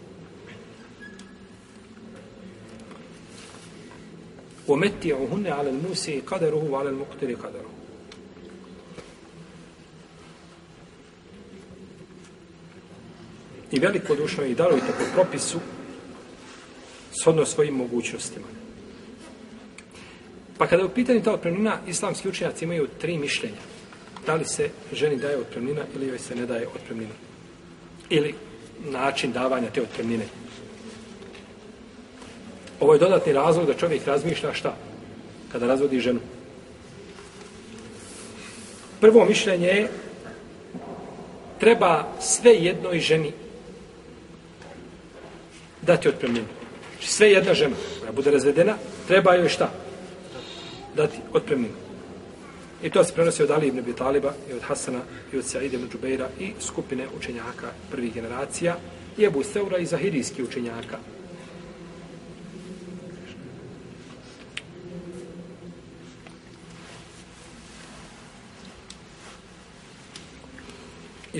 ومتعهن 4.67 5.47
على 5.47 5.69
الموسي 5.69 6.19
قدره 6.19 6.67
وعلى 6.71 6.89
المقتر 6.89 7.33
قدره 7.33 7.69
I 13.73 13.79
veliko 13.79 14.15
dušno 14.15 14.43
i 14.45 14.55
darujte 14.55 14.87
po 14.87 15.03
propisu 15.13 15.59
shodno 17.21 17.45
svojim 17.45 17.73
mogućnostima. 17.73 18.45
Pa 20.57 20.67
kada 20.67 20.81
je 20.81 20.85
u 20.85 20.93
pitanju 20.93 21.23
ta 21.23 21.33
otpremnina, 21.33 21.79
islamski 21.87 22.29
učenjaci 22.29 22.65
imaju 22.65 22.87
tri 23.01 23.17
mišljenja. 23.17 23.57
Da 24.25 24.35
li 24.35 24.45
se 24.45 24.69
ženi 24.93 25.17
daje 25.17 25.37
otpremnina 25.37 25.81
ili 25.95 26.07
joj 26.07 26.19
se 26.19 26.35
ne 26.35 26.45
daje 26.45 26.67
otpremnina. 26.67 27.13
Ili 28.09 28.35
način 28.91 29.31
davanja 29.31 29.69
te 29.69 29.81
otpremnine. 29.81 30.25
Ovo 32.80 32.92
je 32.92 32.98
dodatni 32.98 33.32
razlog 33.32 33.66
da 33.66 33.74
čovjek 33.74 34.06
razmišlja 34.06 34.54
šta? 34.54 34.76
Kada 35.52 35.66
razvodi 35.66 36.00
ženu. 36.00 36.20
Prvo 39.00 39.24
mišljenje 39.24 39.66
je 39.66 39.88
treba 41.60 42.08
sve 42.20 42.54
jednoj 42.54 43.00
ženi 43.00 43.32
dati 45.82 46.08
otpremninu. 46.08 46.46
Znači 46.92 47.08
sve 47.08 47.30
jedna 47.30 47.54
žena 47.54 47.76
koja 48.00 48.12
bude 48.12 48.30
razvedena, 48.30 48.74
treba 49.06 49.34
joj 49.34 49.48
šta? 49.48 49.70
Dati 50.96 51.18
otpremninu. 51.32 51.74
I 52.82 52.90
to 52.90 53.04
se 53.04 53.14
prenosi 53.14 53.42
od 53.42 53.50
Ali 53.50 53.68
ibn 53.68 53.78
Abi 53.78 53.92
Taliba 53.92 54.32
i 54.50 54.54
od 54.54 54.62
Hasana 54.62 55.00
i 55.32 55.38
od 55.38 55.44
Sa'id 55.44 55.74
ibn 55.74 55.88
Džubeira 55.92 56.28
i 56.40 56.52
skupine 56.60 57.06
učenjaka 57.18 57.66
prvih 57.90 58.14
generacija 58.14 58.76
i 59.18 59.24
Ebu 59.24 59.42
Seura 59.42 59.78
i 59.78 59.86
Zahirijski 59.86 60.42
učenjaka. 60.42 60.98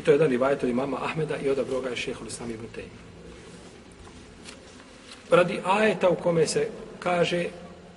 To 0.08 0.12
je 0.12 0.14
jedan 0.14 0.30
rivajet 0.30 0.62
od 0.62 0.68
imama 0.68 0.96
Ahmeda 1.04 1.36
i 1.36 1.50
odabro 1.50 1.80
ga 1.80 1.88
je 1.88 1.96
šehol 1.96 2.26
Islam 2.26 2.50
ibn 2.50 2.64
Tejm. 2.74 2.88
Radi 5.30 5.60
ajeta 5.64 6.08
u 6.08 6.14
kome 6.14 6.46
se 6.46 6.68
kaže 6.98 7.46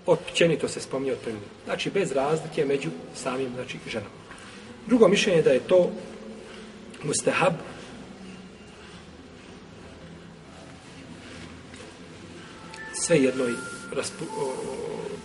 općenito 0.06 0.68
se 0.68 0.82
spominje 0.82 1.14
otpremninu. 1.14 1.46
Znači, 1.66 1.90
bez 1.90 2.12
razlike 2.12 2.66
među 2.66 2.90
samim 3.16 3.50
znači, 3.56 3.78
ženama. 3.88 4.12
Drugo 4.88 5.08
mišljenje 5.08 5.40
je 5.40 5.44
da 5.44 5.52
je 5.52 5.60
to 5.60 5.92
mustahab 7.04 7.54
sve 12.94 13.24
jednoj 13.24 13.54
raspu, 13.96 14.26
o, 14.26 14.54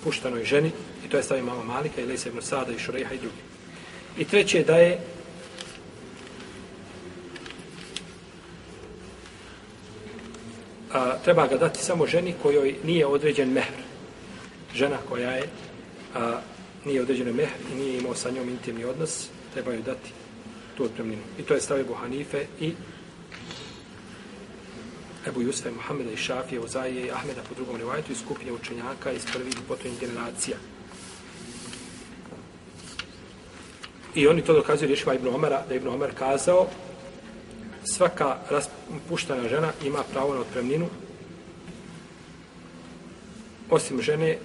puštanoj 0.04 0.44
ženi 0.44 0.70
i 1.06 1.08
to 1.08 1.16
je 1.16 1.22
stavio 1.22 1.44
mama 1.44 1.64
Malika 1.64 2.00
i 2.00 2.06
Lejsa 2.06 2.28
ibn 2.28 2.42
Sada 2.42 2.72
i 2.72 2.78
Šureha 2.78 3.14
i 3.14 3.18
drugi. 3.18 3.42
I 4.18 4.24
treće 4.24 4.58
je 4.58 4.64
da 4.64 4.76
je 4.76 5.15
a, 10.96 11.18
treba 11.24 11.46
ga 11.46 11.56
dati 11.56 11.84
samo 11.84 12.06
ženi 12.06 12.34
kojoj 12.42 12.74
nije 12.84 13.06
određen 13.06 13.52
mehr. 13.52 13.76
Žena 14.74 14.96
koja 15.08 15.30
je 15.30 15.48
a, 16.14 16.40
nije 16.84 17.02
određen 17.02 17.36
mehr 17.36 17.48
i 17.72 17.74
nije 17.74 17.98
imao 17.98 18.14
sa 18.14 18.30
njom 18.30 18.48
intimni 18.48 18.84
odnos, 18.84 19.28
treba 19.54 19.72
joj 19.72 19.82
dati 19.82 20.12
tu 20.76 20.84
otpremninu. 20.84 21.22
I 21.38 21.42
to 21.42 21.54
je 21.54 21.60
stavio 21.60 21.84
Buhanife 21.84 22.46
i 22.60 22.72
Ebu 25.28 25.42
Jusfe, 25.42 25.70
Muhammeda 25.70 26.10
i 26.12 26.16
Šafije, 26.16 26.60
Ozaije 26.60 27.06
i 27.06 27.10
Ahmeda 27.10 27.42
po 27.48 27.54
drugom 27.54 27.76
rivajtu 27.76 28.12
i 28.12 28.16
skupine 28.16 28.52
učenjaka 28.52 29.12
iz 29.12 29.26
prvih 29.32 29.54
i 29.54 29.68
potojnih 29.68 30.00
generacija. 30.00 30.56
I 34.14 34.28
oni 34.28 34.42
to 34.42 34.52
dokazuju 34.52 34.88
rješima 34.88 35.14
Ibn 35.14 35.28
Omara, 35.28 35.62
da 35.68 35.74
Ibn 35.74 35.88
Omar 35.88 36.10
kazao 36.18 36.66
svaka 37.86 38.36
raspuštana 38.50 39.48
žena 39.48 39.72
ima 39.84 39.98
pravo 40.12 40.34
na 40.34 40.40
otpremninu 40.40 40.86
osim 43.70 44.02
žene 44.02 44.38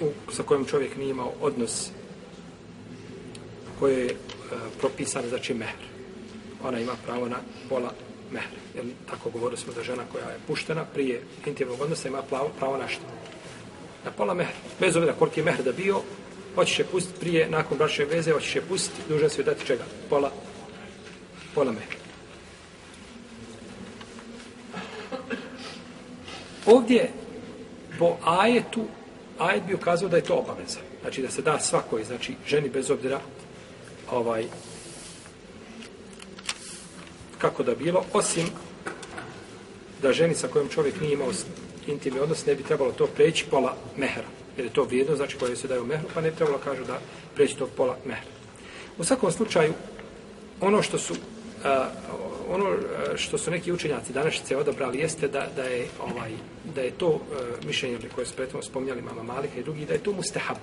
u, 0.00 0.32
sa 0.32 0.42
kojom 0.42 0.64
čovjek 0.64 0.96
nije 0.96 1.10
imao 1.10 1.32
odnos 1.40 1.90
koje 3.78 3.98
je 3.98 4.10
e, 4.10 4.14
propisan 4.78 5.22
znači 5.28 5.54
mehr. 5.54 5.78
Ona 6.64 6.80
ima 6.80 6.92
pravo 7.06 7.28
na 7.28 7.36
pola 7.68 7.92
mehr. 8.32 8.48
Jer 8.74 8.84
tako 9.10 9.30
govorili 9.30 9.60
smo 9.60 9.72
da 9.72 9.82
žena 9.82 10.02
koja 10.12 10.24
je 10.24 10.38
puštena 10.46 10.84
prije 10.84 11.22
intimnog 11.46 11.80
odnosa 11.80 12.08
ima 12.08 12.22
pravo, 12.22 12.50
pravo 12.58 12.76
na 12.76 12.88
što? 12.88 13.02
Na 14.04 14.10
pola 14.10 14.34
mehr. 14.34 14.52
Bez 14.80 14.96
obzira 14.96 15.14
koliki 15.18 15.40
je 15.40 15.44
mehr 15.44 15.62
da 15.64 15.72
bio, 15.72 16.00
hoćeš 16.58 16.78
je 16.78 16.84
pustiti 16.84 17.20
prije, 17.20 17.50
nakon 17.50 17.78
bračne 17.78 18.04
veze, 18.04 18.32
hoćeš 18.32 18.56
je 18.56 18.62
pustiti, 18.62 19.02
dužan 19.08 19.30
se 19.30 19.42
dati 19.42 19.66
čega? 19.66 19.84
Pola, 20.10 20.32
pola 21.54 21.72
mehr. 21.72 21.94
Ovdje, 26.66 27.10
po 27.98 28.16
ajetu, 28.24 28.84
ajet 29.38 29.62
bi 29.64 29.74
ukazao 29.74 30.08
da 30.08 30.16
je 30.16 30.22
to 30.22 30.34
obaveza. 30.34 30.78
Znači 31.00 31.22
da 31.22 31.30
se 31.30 31.42
da 31.42 31.60
svakoj, 31.60 32.04
znači 32.04 32.34
ženi 32.46 32.68
bez 32.68 32.90
obzira 32.90 33.20
ovaj 34.10 34.44
kako 37.38 37.62
da 37.62 37.74
bilo, 37.74 38.04
osim 38.12 38.50
da 40.02 40.12
ženi 40.12 40.34
sa 40.34 40.48
kojom 40.48 40.68
čovjek 40.68 41.00
nije 41.00 41.12
imao 41.12 41.30
intimni 41.86 42.20
odnos, 42.20 42.46
ne 42.46 42.54
bi 42.54 42.62
trebalo 42.62 42.92
to 42.92 43.06
preći 43.06 43.44
pola 43.50 43.76
mehera. 43.96 44.37
Jer 44.58 44.66
je 44.66 44.72
to 44.72 44.84
vrijedno, 44.84 45.16
znači 45.16 45.36
koje 45.38 45.56
se 45.56 45.68
daju 45.68 45.84
mehru, 45.84 46.08
pa 46.14 46.20
ne 46.20 46.30
trebalo 46.30 46.58
kažu 46.58 46.84
da 46.84 46.98
preći 47.34 47.56
tog 47.56 47.68
pola 47.76 47.96
mehra. 48.04 48.30
U 48.98 49.04
svakom 49.04 49.32
slučaju, 49.32 49.72
ono 50.60 50.82
što 50.82 50.98
su 50.98 51.14
a, 51.64 51.88
ono 52.48 52.76
što 53.16 53.38
su 53.38 53.50
neki 53.50 53.72
učenjaci 53.72 54.12
današnjice 54.12 54.56
odabrali 54.56 54.98
jeste 54.98 55.28
da, 55.28 55.46
da 55.56 55.62
je 55.62 55.86
ovaj 56.00 56.32
da 56.74 56.80
je 56.80 56.90
to 56.90 57.08
a, 57.08 57.66
mišljenje 57.66 57.98
koje 58.14 58.26
su 58.26 58.34
prethodno 58.34 58.62
spominjali 58.62 59.02
mama 59.02 59.22
Malika 59.22 59.60
i 59.60 59.62
drugi 59.62 59.84
da 59.84 59.92
je 59.92 60.02
to 60.02 60.12
mustahab. 60.12 60.56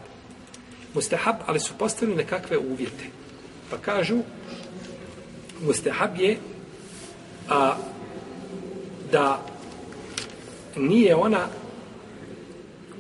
Mustahab, 0.94 1.36
ali 1.46 1.60
su 1.60 1.74
postavili 1.80 2.18
nekakve 2.18 2.58
uvjete. 2.58 3.06
Pa 3.70 3.78
kažu 3.78 4.18
mustahab 5.62 6.20
je 6.20 6.38
a, 7.50 7.78
da 9.12 9.46
nije 10.76 11.16
ona 11.16 11.48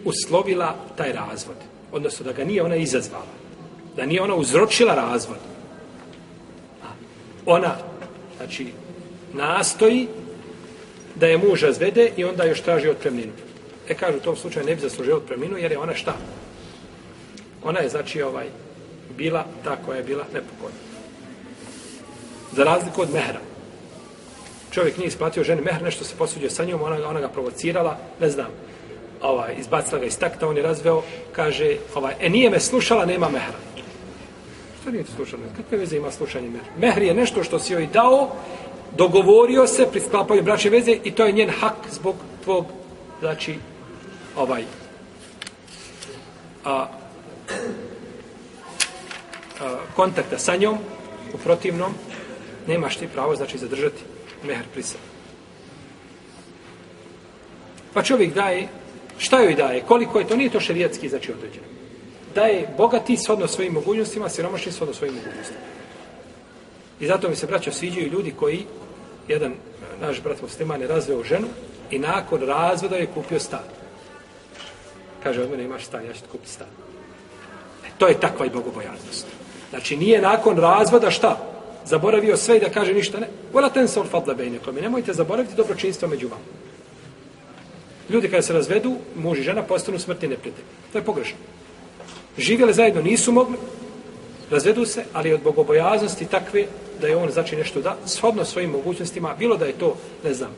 uslovila 0.05 0.75
taj 0.97 1.13
razvod. 1.13 1.55
Odnosno 1.91 2.25
da 2.25 2.33
ga 2.33 2.43
nije 2.43 2.63
ona 2.63 2.75
izazvala. 2.75 3.35
Da 3.95 4.05
nije 4.05 4.21
ona 4.21 4.35
uzročila 4.35 4.95
razvod. 4.95 5.37
Ona, 7.45 7.75
znači, 8.37 8.67
nastoji 9.33 10.07
da 11.15 11.27
je 11.27 11.37
muž 11.37 11.63
zvede 11.71 12.11
i 12.17 12.23
onda 12.23 12.43
još 12.43 12.61
traži 12.61 12.89
otpremninu. 12.89 13.31
E, 13.89 13.93
kažu, 13.93 14.17
u 14.17 14.21
tom 14.21 14.35
slučaju 14.35 14.65
ne 14.65 14.75
bi 14.75 14.81
zaslužio 14.81 15.17
otpremninu 15.17 15.57
jer 15.57 15.71
je 15.71 15.77
ona 15.77 15.93
šta? 15.93 16.13
Ona 17.63 17.79
je, 17.79 17.89
znači, 17.89 18.21
ovaj, 18.21 18.47
bila 19.17 19.45
ta 19.63 19.77
koja 19.85 19.97
je 19.97 20.03
bila 20.03 20.23
nepokojna. 20.33 20.77
Za 22.51 22.63
razliku 22.63 23.01
od 23.01 23.13
mehra. 23.13 23.39
Čovjek 24.71 24.97
nije 24.97 25.07
isplatio 25.07 25.43
ženi 25.43 25.61
mehr, 25.61 25.81
nešto 25.81 26.03
se 26.03 26.15
posuđuje 26.17 26.49
sa 26.49 26.65
njom, 26.65 26.81
ona, 26.81 27.09
ona 27.09 27.19
ga 27.19 27.29
provocirala, 27.29 27.97
ne 28.19 28.29
znam, 28.29 28.47
ovaj, 29.25 29.55
izbacila 29.57 29.99
ga 29.99 30.05
iz 30.05 30.19
takta, 30.19 30.47
on 30.47 30.57
je 30.57 30.63
razveo, 30.63 31.01
kaže, 31.31 31.77
ovaj, 31.95 32.13
e 32.19 32.29
nije 32.29 32.49
me 32.49 32.59
slušala, 32.59 33.05
nema 33.05 33.29
mehra. 33.29 33.57
Što 34.81 34.91
nije 34.91 35.03
slušala? 35.15 35.41
Kakve 35.57 35.77
veze 35.77 35.97
ima 35.97 36.11
slušanje 36.11 36.49
mehra? 36.49 36.71
Mehr 36.77 37.03
je 37.03 37.13
nešto 37.13 37.43
što 37.43 37.59
si 37.59 37.73
joj 37.73 37.87
dao, 37.87 38.31
dogovorio 38.97 39.67
se 39.67 39.87
pri 39.91 40.01
sklapanju 40.01 40.43
veze 40.71 40.97
i 41.03 41.11
to 41.11 41.25
je 41.25 41.31
njen 41.31 41.49
hak 41.49 41.75
zbog 41.91 42.15
tvog, 42.43 42.65
znači, 43.19 43.55
ovaj, 44.37 44.63
a, 46.65 46.87
a, 49.61 49.77
kontakta 49.95 50.37
sa 50.37 50.55
njom, 50.55 50.77
u 51.33 51.37
protivnom, 51.37 51.93
nemaš 52.67 52.97
ti 52.97 53.07
pravo, 53.07 53.35
znači, 53.35 53.57
zadržati 53.57 54.03
mehr 54.43 54.63
pri 54.73 54.83
sebi. 54.83 55.03
Pa 57.93 58.03
čovjek 58.03 58.33
daje, 58.33 58.67
šta 59.17 59.39
joj 59.39 59.55
daje, 59.55 59.81
koliko 59.81 60.19
je, 60.19 60.27
to 60.27 60.35
nije 60.35 60.49
to 60.49 60.59
šerijatski, 60.59 61.09
znači 61.09 61.31
određeno. 61.31 61.65
Daje 62.35 62.67
bogati 62.77 63.17
shodno 63.17 63.47
svojim 63.47 63.73
mogućnostima, 63.73 64.29
siromašni 64.29 64.71
shodno 64.71 64.93
svojim 64.93 65.15
mogućnostima. 65.15 65.59
I 66.99 67.07
zato 67.07 67.29
mi 67.29 67.35
se, 67.35 67.47
braćo, 67.47 67.71
sviđaju 67.71 68.11
ljudi 68.11 68.33
koji, 68.39 68.65
jedan 69.27 69.51
eh, 69.51 69.55
naš 70.01 70.21
brat 70.23 70.41
musliman 70.41 70.81
je 70.81 70.87
razveo 70.87 71.23
ženu 71.23 71.47
i 71.91 71.99
nakon 71.99 72.41
razvoda 72.41 72.95
je 72.95 73.07
kupio 73.13 73.39
stan. 73.39 73.63
Kaže, 75.23 75.41
od 75.41 75.51
mene 75.51 75.63
imaš 75.63 75.85
stan, 75.85 76.05
ja 76.05 76.13
ću 76.13 76.21
ti 76.21 76.27
kupiti 76.31 76.51
stan. 76.51 76.67
E, 77.85 77.89
to 77.97 78.07
je 78.07 78.19
takva 78.19 78.45
i 78.45 78.49
bogobojaznost. 78.49 79.27
Znači, 79.69 79.97
nije 79.97 80.21
nakon 80.21 80.57
razvoda 80.57 81.11
šta? 81.11 81.37
Zaboravio 81.85 82.37
sve 82.37 82.57
i 82.57 82.59
da 82.59 82.69
kaže 82.69 82.93
ništa, 82.93 83.19
ne. 83.19 83.27
Vola 83.53 83.69
ten 83.69 83.87
sol 83.87 84.03
fadla 84.03 84.33
bejne 84.33 84.59
kome. 84.59 84.81
Nemojte 84.81 85.13
zaboraviti 85.13 85.55
dobročinstvo 85.55 86.07
među 86.07 86.27
vama. 86.27 86.43
Ljudi 88.09 88.29
kada 88.29 88.41
se 88.41 88.53
razvedu, 88.53 88.95
muž 89.15 89.39
i 89.39 89.43
žena 89.43 89.63
postanu 89.63 89.99
smrtni 89.99 90.27
neprijatelji. 90.27 90.67
To 90.91 90.97
je 90.97 91.03
pogrešno. 91.03 91.37
Živjeli 92.37 92.73
zajedno 92.73 93.01
nisu 93.01 93.31
mogli, 93.31 93.57
razvedu 94.51 94.85
se, 94.85 95.03
ali 95.13 95.33
od 95.33 95.41
bogobojaznosti 95.41 96.25
takve 96.25 96.65
da 97.01 97.07
je 97.07 97.15
on 97.15 97.31
znači 97.31 97.55
nešto 97.55 97.81
da, 97.81 97.97
shodno 98.05 98.45
svojim 98.45 98.69
mogućnostima, 98.69 99.35
bilo 99.39 99.57
da 99.57 99.65
je 99.65 99.73
to, 99.73 99.95
ne 100.23 100.33
znam, 100.33 100.49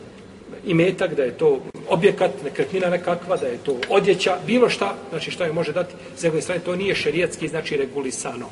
imetak, 0.66 1.16
da 1.16 1.24
je 1.24 1.38
to 1.38 1.60
objekat, 1.90 2.32
nekretnina 2.44 2.90
nekakva, 2.90 3.38
da 3.38 3.48
je 3.48 3.58
to 3.58 3.76
odjeća, 3.90 4.38
bilo 4.48 4.70
šta, 4.70 4.96
znači 5.10 5.32
šta 5.32 5.46
je 5.46 5.54
može 5.54 5.74
dati, 5.74 5.94
s 6.18 6.24
njegove 6.24 6.42
strane, 6.42 6.62
to 6.62 6.76
nije 6.76 6.96
šerijetski, 6.96 7.48
znači 7.48 7.78
regulisano. 7.78 8.50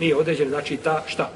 Nije 0.00 0.16
određen, 0.16 0.48
znači 0.48 0.76
ta 0.76 1.02
šta. 1.06 1.30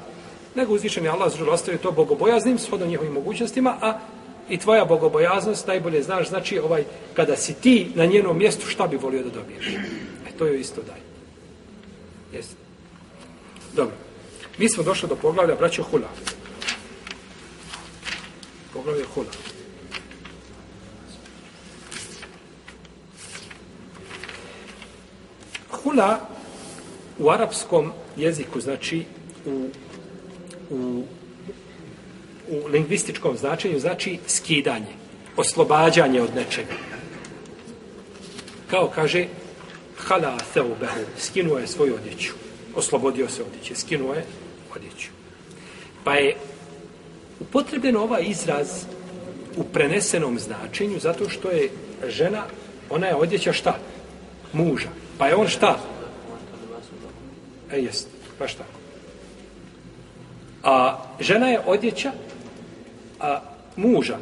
Nego 0.55 0.73
uzvišen 0.73 1.03
je 1.03 1.09
Allah 1.09 1.31
zružilo 1.31 1.53
ostavio 1.53 1.77
to 1.77 1.91
bogobojaznim, 1.91 2.59
shodno 2.59 2.85
njihovim 2.85 3.13
mogućnostima, 3.13 3.77
a 3.81 3.99
i 4.49 4.57
tvoja 4.57 4.85
bogobojaznost 4.85 5.67
najbolje 5.67 6.03
znaš, 6.03 6.29
znači 6.29 6.59
ovaj, 6.59 6.83
kada 7.13 7.37
si 7.37 7.53
ti 7.53 7.91
na 7.95 8.05
njenom 8.05 8.37
mjestu, 8.37 8.67
šta 8.67 8.87
bi 8.87 8.97
volio 8.97 9.23
da 9.23 9.29
dobiješ? 9.29 9.67
E, 10.27 10.31
to 10.37 10.45
je 10.45 10.59
isto 10.59 10.81
daj. 10.81 10.99
Jesi. 12.33 12.55
Dobro. 13.75 13.95
Mi 14.57 14.69
smo 14.69 14.83
došli 14.83 15.09
do 15.09 15.15
poglavlja 15.15 15.55
braća 15.55 15.83
Hula. 15.83 16.07
Poglavlje 18.73 19.05
hula. 19.13 19.27
Hula 25.69 26.19
u 27.19 27.29
arapskom 27.29 27.91
jeziku 28.17 28.61
znači 28.61 29.05
u, 29.45 29.69
u, 30.69 31.03
u 32.49 32.67
lingvističkom 32.67 33.37
značenju 33.37 33.79
znači 33.79 34.19
skidanje, 34.27 34.93
oslobađanje 35.37 36.21
od 36.21 36.35
nečega. 36.35 36.73
Kao 38.69 38.91
kaže 38.95 39.25
hala 39.97 40.37
theubehu, 40.51 41.01
skinuo 41.17 41.57
je 41.57 41.67
svoju 41.67 41.95
odjeću, 41.95 42.33
oslobodio 42.75 43.29
se 43.29 43.43
odjeće, 43.43 43.75
skinuo 43.75 44.13
je 44.13 44.25
odjeću. 44.75 45.09
Pa 46.03 46.13
je 46.13 46.35
upotrebljen 47.39 47.95
ovaj 47.95 48.23
izraz 48.27 48.85
u 49.57 49.63
prenesenom 49.63 50.39
značenju 50.39 50.99
zato 50.99 51.29
što 51.29 51.49
je 51.49 51.69
žena, 52.07 52.43
ona 52.89 53.07
je 53.07 53.15
odjeća 53.15 53.53
šta? 53.53 53.77
Muža. 54.53 54.89
Pa 55.17 55.27
je 55.27 55.35
on 55.35 55.47
šta? 55.47 55.77
E, 57.71 57.79
jest, 57.79 58.07
baš 58.39 58.53
tako. 58.53 58.83
A 60.63 60.97
žena 61.19 61.47
je 61.47 61.59
odjeća 61.65 62.11
a, 63.23 63.39
muža. 63.75 64.17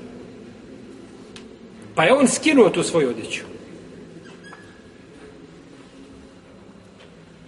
Pa 1.96 2.03
je 2.03 2.13
on 2.13 2.27
skinuo 2.27 2.70
tu 2.70 2.84
svoju 2.84 3.10
odjeću. 3.10 3.43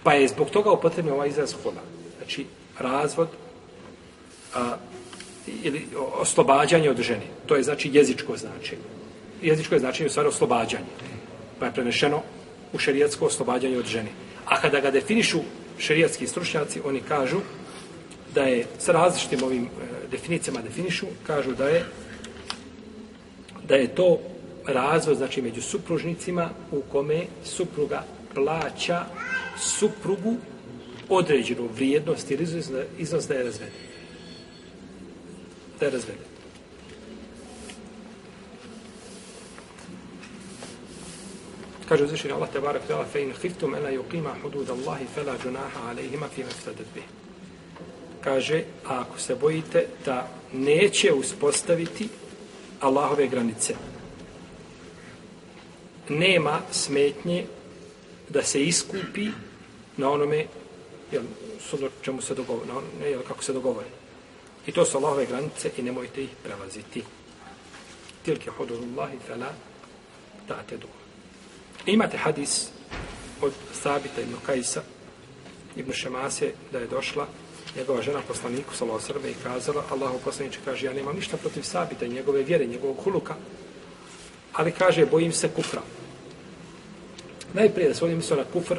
Pa 0.02 0.12
je 0.12 0.28
zbog 0.28 0.50
toga 0.50 0.70
upotrebno 0.70 1.14
ovaj 1.14 1.28
izraz 1.28 1.54
hoda. 1.62 1.80
Znači, 2.18 2.46
razvod 2.78 3.28
a, 4.54 4.76
ili 5.62 5.86
oslobađanje 5.94 6.90
od 6.90 7.00
žene. 7.00 7.26
To 7.46 7.56
je 7.56 7.62
znači 7.62 7.90
jezičko 7.92 8.36
značenje. 8.36 8.82
Jezičko 9.42 9.74
je 9.74 9.80
značenje 9.80 10.06
u 10.06 10.10
stvari 10.10 10.28
oslobađanje. 10.28 10.92
Pa 11.58 11.66
je 11.66 11.72
prenešeno 11.72 12.22
u 12.72 12.78
šerijatsko 12.78 13.26
oslobađanje 13.26 13.78
od 13.78 13.86
žene. 13.86 14.10
A 14.46 14.60
kada 14.60 14.80
ga 14.80 14.90
definišu 14.90 15.40
šerijatski 15.78 16.26
stručnjaci, 16.26 16.80
oni 16.84 17.00
kažu 17.00 17.40
da 18.34 18.42
je 18.42 18.66
sa 18.78 18.92
različitim 18.92 19.42
ovim 19.42 19.64
e, 19.64 19.68
definicijama 20.10 20.62
definišu, 20.62 21.06
kažu 21.26 21.54
da 21.54 21.68
je 21.68 21.84
da 23.68 23.74
je 23.74 23.94
to 23.94 24.18
razvod 24.66 25.16
znači 25.16 25.42
među 25.42 25.62
supružnicima 25.62 26.50
u 26.72 26.82
kome 26.92 27.22
supruga 27.44 28.04
plaća 28.34 29.04
suprugu 29.58 30.36
određenu 31.08 31.68
vrijednost 31.74 32.30
ili 32.30 32.42
iznos 32.98 33.28
da 33.28 33.34
je 33.34 33.44
razvede. 33.44 33.72
Da 35.80 35.86
je 35.86 35.92
razvede. 35.92 36.24
Kaže 41.88 42.04
uzvišenje 42.04 42.34
Allah 42.34 42.48
te 42.52 42.60
barak 42.60 42.82
tala 42.88 43.04
fe 43.04 43.22
in 43.22 43.32
khiftum 43.40 43.74
ela 43.74 43.90
yuqima 43.90 44.32
hudud 44.42 44.70
Allahi 44.70 45.04
fela 45.14 45.34
junaha 45.44 45.88
alejhima 45.88 46.28
fi 46.28 46.44
meftadet 46.44 46.86
bih. 46.94 47.23
Kaže, 48.24 48.64
a 48.86 49.00
ako 49.00 49.18
se 49.18 49.34
bojite 49.34 49.86
da 50.04 50.28
neće 50.52 51.12
uspostaviti 51.12 52.08
Allahove 52.80 53.28
granice, 53.28 53.74
nema 56.08 56.60
smetnje 56.70 57.46
da 58.28 58.42
se 58.42 58.64
iskupi 58.64 59.28
na 59.96 60.10
onome 60.10 60.46
jel, 61.12 61.22
sudno 61.70 61.88
čemu 62.02 62.22
se 62.22 62.34
dogovori, 62.34 62.68
na 62.68 62.78
onome, 62.78 63.10
jel, 63.10 63.22
kako 63.28 63.44
se 63.44 63.52
dogovori. 63.52 63.88
I 64.66 64.72
to 64.72 64.84
su 64.84 64.98
Allahove 64.98 65.26
granice 65.26 65.70
i 65.76 65.82
nemojte 65.82 66.22
ih 66.22 66.30
prelaziti. 66.42 67.02
Tilke 68.24 68.50
hududullahi 68.50 69.18
fela 69.26 69.52
tate 70.48 70.76
duha. 70.76 71.04
Imate 71.86 72.16
hadis 72.16 72.68
od 73.40 73.52
Sabita 73.72 74.20
ibn 74.20 74.34
Kajsa 74.46 74.82
ibn 75.76 75.92
Šemase 75.92 76.52
da 76.72 76.78
je 76.78 76.86
došla 76.86 77.26
njegova 77.76 78.02
žena 78.02 78.20
poslaniku 78.28 78.74
salo 78.74 79.00
Srbe 79.00 79.30
i 79.30 79.34
kazala 79.42 79.82
Allahu 79.90 80.18
poslaniče 80.24 80.58
kaže 80.64 80.86
ja 80.86 80.92
nemam 80.92 81.16
ništa 81.16 81.36
protiv 81.36 81.62
Sabita 81.62 82.06
njegove 82.06 82.42
vjere, 82.42 82.66
njegovog 82.66 82.96
huluka 83.04 83.34
ali 84.52 84.72
kaže 84.72 85.06
bojim 85.06 85.32
se 85.32 85.48
kufra 85.48 85.82
najprije 87.52 87.88
da 87.88 87.94
se 87.94 88.04
ovdje 88.04 88.16
mislio 88.16 88.36
na 88.36 88.44
kufr 88.52 88.78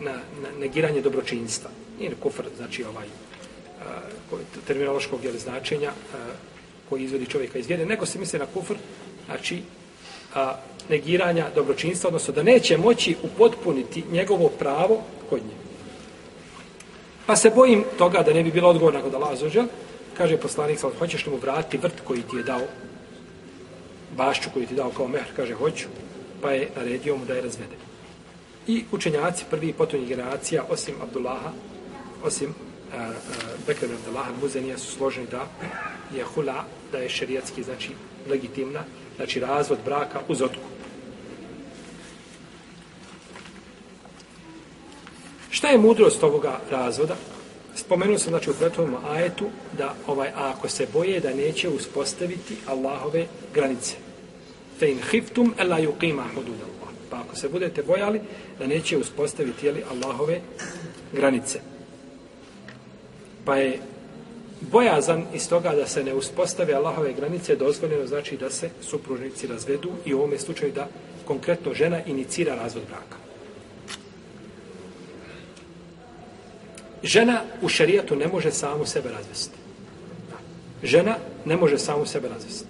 na, 0.00 0.12
na 0.12 0.48
negiranje 0.58 1.00
dobročinstva 1.00 1.70
nije 1.98 2.14
kufr 2.22 2.44
znači 2.56 2.84
ovaj 2.84 3.06
a, 3.06 4.00
terminološkog 4.66 5.24
jel, 5.24 5.36
značenja 5.38 5.90
a, 5.90 6.16
koji 6.88 7.04
izvodi 7.04 7.26
čovjeka 7.26 7.58
iz 7.58 7.66
vjere 7.66 7.86
nego 7.86 8.06
se 8.06 8.18
misli 8.18 8.38
na 8.38 8.46
kufr 8.46 8.74
znači 9.26 9.62
a, 10.34 10.56
negiranja 10.88 11.46
dobročinstva, 11.54 12.08
odnosno 12.08 12.34
da 12.34 12.42
neće 12.42 12.76
moći 12.78 13.16
upotpuniti 13.22 14.04
njegovo 14.10 14.48
pravo 14.48 15.02
kod 15.30 15.40
nje. 15.40 15.63
Pa 17.26 17.36
se 17.36 17.50
bojim 17.50 17.84
toga 17.98 18.22
da 18.22 18.32
ne 18.32 18.42
bi 18.42 18.50
bilo 18.50 18.68
odgovorna 18.68 19.02
kod 19.02 19.14
Allah 19.14 19.32
Azuđel, 19.32 19.64
kaže 20.16 20.36
poslanik, 20.36 20.78
sad 20.78 20.92
hoćeš 20.98 21.26
li 21.26 21.32
mu 21.32 21.38
vratiti 21.38 21.78
vrt 21.78 22.00
koji 22.04 22.22
ti 22.22 22.36
je 22.36 22.42
dao, 22.42 22.60
bašću 24.16 24.50
koji 24.52 24.66
ti 24.66 24.74
je 24.74 24.76
dao 24.76 24.90
kao 24.90 25.08
mehr, 25.08 25.24
kaže 25.36 25.54
hoću, 25.54 25.86
pa 26.42 26.50
je 26.50 26.68
naredio 26.76 27.16
mu 27.16 27.24
da 27.24 27.34
je 27.34 27.42
razvede. 27.42 27.76
I 28.66 28.84
učenjaci 28.92 29.44
prvi 29.50 29.74
i 29.92 30.06
generacija, 30.06 30.64
osim 30.70 30.94
Abdullaha, 31.02 31.52
osim 32.24 32.54
Bekir 33.66 33.88
Abdullaha, 33.92 34.30
Muzenija 34.42 34.78
su 34.78 34.92
složeni 34.92 35.26
da 35.30 35.46
je 36.16 36.24
hula, 36.24 36.64
da 36.92 36.98
je 36.98 37.08
šerijatski, 37.08 37.62
znači 37.62 37.90
legitimna, 38.30 38.80
znači 39.16 39.40
razvod 39.40 39.78
braka 39.84 40.20
uz 40.28 40.42
otkup. 40.42 40.73
Šta 45.54 45.68
je 45.68 45.78
mudrost 45.78 46.22
ovoga 46.22 46.60
razvoda? 46.70 47.16
Spomenuo 47.74 48.18
sam 48.18 48.30
znači 48.30 48.50
u 48.50 48.54
prethodnom 48.54 49.04
ajetu 49.08 49.44
da 49.78 49.94
ovaj 50.06 50.30
ako 50.36 50.68
se 50.68 50.86
boje 50.92 51.20
da 51.20 51.34
neće 51.34 51.68
uspostaviti 51.68 52.56
Allahove 52.66 53.26
granice. 53.54 53.94
Fe 54.78 54.90
in 54.90 54.98
khiftum 55.10 55.54
alla 55.58 55.78
yuqima 55.78 56.22
hudud 56.34 56.54
Allah. 56.54 56.94
Pa 57.10 57.16
ako 57.16 57.36
se 57.36 57.48
budete 57.48 57.82
bojali 57.82 58.20
da 58.58 58.66
neće 58.66 58.98
uspostaviti 58.98 59.66
jeli, 59.66 59.84
Allahove 59.90 60.40
granice. 61.12 61.60
Pa 63.44 63.56
je 63.56 63.78
bojazan 64.60 65.24
iz 65.34 65.48
toga 65.48 65.74
da 65.74 65.86
se 65.86 66.04
ne 66.04 66.14
uspostave 66.14 66.74
Allahove 66.74 67.12
granice 67.12 67.56
dozvoljeno 67.56 68.06
znači 68.06 68.36
da 68.36 68.50
se 68.50 68.70
supružnici 68.80 69.46
razvedu 69.46 69.90
i 70.04 70.14
u 70.14 70.18
ovome 70.18 70.38
slučaju 70.38 70.72
da 70.72 70.88
konkretno 71.24 71.74
žena 71.74 72.04
inicira 72.06 72.54
razvod 72.54 72.84
braka. 72.88 73.23
Žena 77.04 77.40
u 77.62 77.68
šarijatu 77.68 78.16
ne 78.16 78.28
može 78.28 78.50
samu 78.50 78.86
sebe 78.86 79.08
razvesti. 79.08 79.58
Žena 80.82 81.16
ne 81.44 81.56
može 81.56 81.78
samu 81.78 82.06
sebe 82.06 82.28
razvesti. 82.28 82.64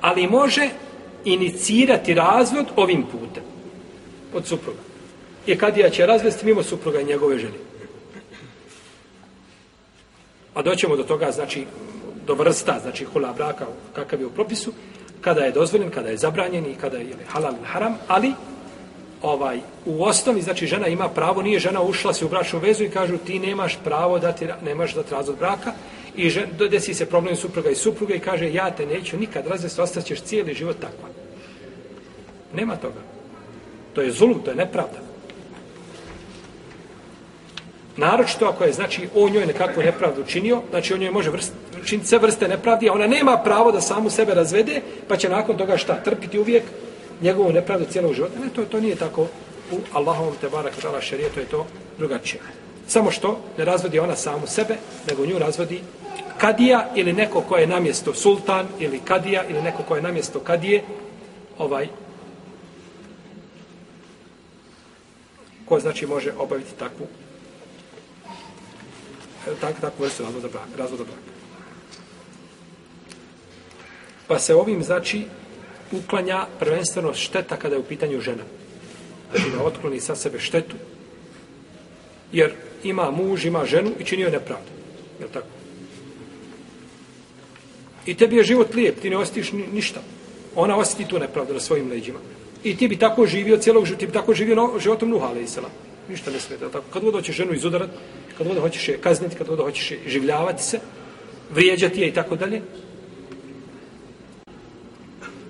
Ali 0.00 0.26
može 0.26 0.68
inicirati 1.24 2.14
razvod 2.14 2.66
ovim 2.76 3.02
putem. 3.02 3.42
Od 4.34 4.46
supruga. 4.46 4.78
I 5.46 5.58
kad 5.58 5.76
ja 5.76 5.90
će 5.90 6.06
razvesti 6.06 6.46
mimo 6.46 6.62
supruga 6.62 7.00
i 7.00 7.04
njegove 7.04 7.38
žene. 7.38 7.58
A 10.54 10.62
doćemo 10.62 10.96
do 10.96 11.02
toga, 11.02 11.30
znači, 11.32 11.66
do 12.26 12.34
vrsta, 12.34 12.78
znači, 12.82 13.04
hula 13.04 13.32
braka, 13.32 13.66
kakav 13.92 14.20
je 14.20 14.26
u 14.26 14.30
propisu, 14.30 14.72
kada 15.20 15.40
je 15.40 15.52
dozvoljen, 15.52 15.90
kada 15.90 16.08
je 16.08 16.16
zabranjen 16.16 16.66
i 16.66 16.74
kada 16.80 16.96
je 16.96 17.16
halal 17.28 17.52
ili 17.52 17.66
haram, 17.66 17.98
ali 18.08 18.32
ovaj 19.22 19.60
u 19.86 20.04
osnovi 20.04 20.42
znači 20.42 20.66
žena 20.66 20.86
ima 20.86 21.08
pravo 21.08 21.42
nije 21.42 21.58
žena 21.58 21.82
ušla 21.82 22.14
se 22.14 22.24
u 22.24 22.28
bračnu 22.28 22.58
vezu 22.58 22.84
i 22.84 22.90
kažu 22.90 23.18
ti 23.18 23.38
nemaš 23.38 23.78
pravo 23.84 24.18
da 24.18 24.32
ti 24.32 24.46
nemaš 24.64 24.94
da 24.94 25.02
razvod 25.10 25.38
braka 25.38 25.72
i 26.16 26.30
žen, 26.30 26.44
desi 26.70 26.94
se 26.94 27.06
problem 27.06 27.36
supruga 27.36 27.70
i 27.70 27.74
supruga 27.74 28.14
i 28.14 28.20
kaže 28.20 28.52
ja 28.52 28.70
te 28.70 28.86
neću 28.86 29.16
nikad 29.16 29.46
razvesti 29.46 29.80
ostaćeš 29.80 30.20
cijeli 30.20 30.54
život 30.54 30.76
takva. 30.80 31.08
Nema 32.54 32.76
toga. 32.76 33.00
To 33.94 34.02
je 34.02 34.12
zulum 34.12 34.42
to 34.44 34.50
je 34.50 34.56
nepravda. 34.56 34.98
Naročito 37.96 38.46
ako 38.46 38.64
je 38.64 38.72
znači 38.72 39.08
on 39.14 39.32
njoj 39.32 39.46
nekakvu 39.46 39.82
nepravdu 39.82 40.20
učinio 40.20 40.62
znači 40.70 40.94
on 40.94 41.00
njoj 41.00 41.10
može 41.10 41.30
vrst, 41.30 41.52
učiniti 41.82 42.08
sve 42.08 42.18
vrste 42.18 42.48
nepravdi 42.48 42.88
a 42.88 42.92
ona 42.92 43.06
nema 43.06 43.38
pravo 43.44 43.72
da 43.72 43.80
samu 43.80 44.10
sebe 44.10 44.34
razvede 44.34 44.80
pa 45.08 45.16
će 45.16 45.28
nakon 45.28 45.56
toga 45.56 45.76
šta 45.76 46.02
trpiti 46.04 46.38
uvijek? 46.38 46.62
Njegovu 47.22 47.52
nepravdu 47.52 47.86
cijelog 47.90 48.14
života. 48.14 48.40
Ne, 48.40 48.48
to, 48.48 48.64
to 48.64 48.80
nije 48.80 48.96
tako 48.96 49.22
u 49.72 49.78
Allahovom 49.92 50.34
te 50.40 50.48
barak 50.48 50.76
tala 50.82 51.00
šarijetu 51.00 51.40
je 51.40 51.46
to 51.46 51.66
drugačije. 51.98 52.42
Samo 52.86 53.10
što 53.10 53.40
ne 53.58 53.64
razvodi 53.64 53.98
ona 53.98 54.16
samu 54.16 54.46
sebe, 54.46 54.76
nego 55.08 55.26
nju 55.26 55.38
razvodi 55.38 55.80
kadija 56.38 56.90
ili 56.94 57.12
neko 57.12 57.40
ko 57.40 57.56
je 57.56 57.66
namjesto 57.66 58.14
sultan 58.14 58.66
ili 58.78 58.98
kadija 58.98 59.44
ili 59.48 59.62
neko 59.62 59.82
ko 59.82 59.96
je 59.96 60.02
namjesto 60.02 60.40
kadije 60.40 60.82
ovaj 61.58 61.88
ko 65.64 65.80
znači 65.80 66.06
može 66.06 66.32
obaviti 66.38 66.74
takvu 66.78 67.06
eh, 69.46 69.54
tak, 69.60 69.80
takvu 69.80 70.04
vrstu 70.04 70.22
razvoda 70.22 70.48
braka. 70.48 70.76
Razvoda 70.78 71.04
braka. 71.04 71.32
Pa 74.28 74.38
se 74.38 74.54
ovim, 74.54 74.82
znači, 74.82 75.26
uklanja 75.92 76.46
prvenstveno 76.58 77.14
šteta 77.14 77.56
kada 77.56 77.74
je 77.74 77.80
u 77.80 77.84
pitanju 77.84 78.20
žena. 78.20 78.42
Znači 79.30 79.50
da 79.50 79.64
otkloni 79.64 80.00
sa 80.00 80.16
sebe 80.16 80.38
štetu. 80.38 80.76
Jer 82.32 82.52
ima 82.84 83.10
muž, 83.10 83.44
ima 83.44 83.64
ženu 83.64 83.90
i 83.98 84.04
činio 84.04 84.26
je 84.26 84.32
nepravdu. 84.32 84.70
Je 85.20 85.26
tako? 85.28 85.46
I 88.06 88.14
tebi 88.14 88.36
je 88.36 88.44
život 88.44 88.74
lijep, 88.74 89.00
ti 89.00 89.10
ne 89.10 89.16
osjetiš 89.16 89.52
ni, 89.52 89.66
ništa. 89.72 90.00
Ona 90.54 90.76
osjeti 90.76 91.08
tu 91.08 91.18
nepravdu 91.18 91.54
na 91.54 91.60
svojim 91.60 91.90
leđima. 91.90 92.18
I 92.64 92.76
ti 92.76 92.88
bi 92.88 92.96
tako 92.96 93.26
živio 93.26 93.56
cijelog 93.56 93.84
života, 93.84 94.00
ti 94.00 94.06
bi 94.06 94.12
tako 94.12 94.34
živio 94.34 94.54
no, 94.54 94.78
životom 94.78 95.08
Nuha, 95.08 95.26
ali 95.26 95.42
isela. 95.42 95.68
Ništa 96.08 96.30
ne 96.30 96.40
smeta. 96.40 96.68
Tako. 96.68 96.84
Kad 96.92 97.02
god 97.02 97.14
hoćeš 97.14 97.36
ženu 97.36 97.54
izudarat, 97.54 97.90
kad 98.38 98.48
god 98.48 98.58
hoćeš 98.58 98.88
je 98.88 98.98
kazniti, 98.98 99.36
kad 99.36 99.48
god 99.48 99.58
hoćeš 99.58 99.90
je 99.90 99.98
življavati 100.06 100.62
se, 100.62 100.80
vrijeđati 101.50 102.00
je 102.00 102.08
i 102.08 102.12
tako 102.12 102.36
dalje, 102.36 102.62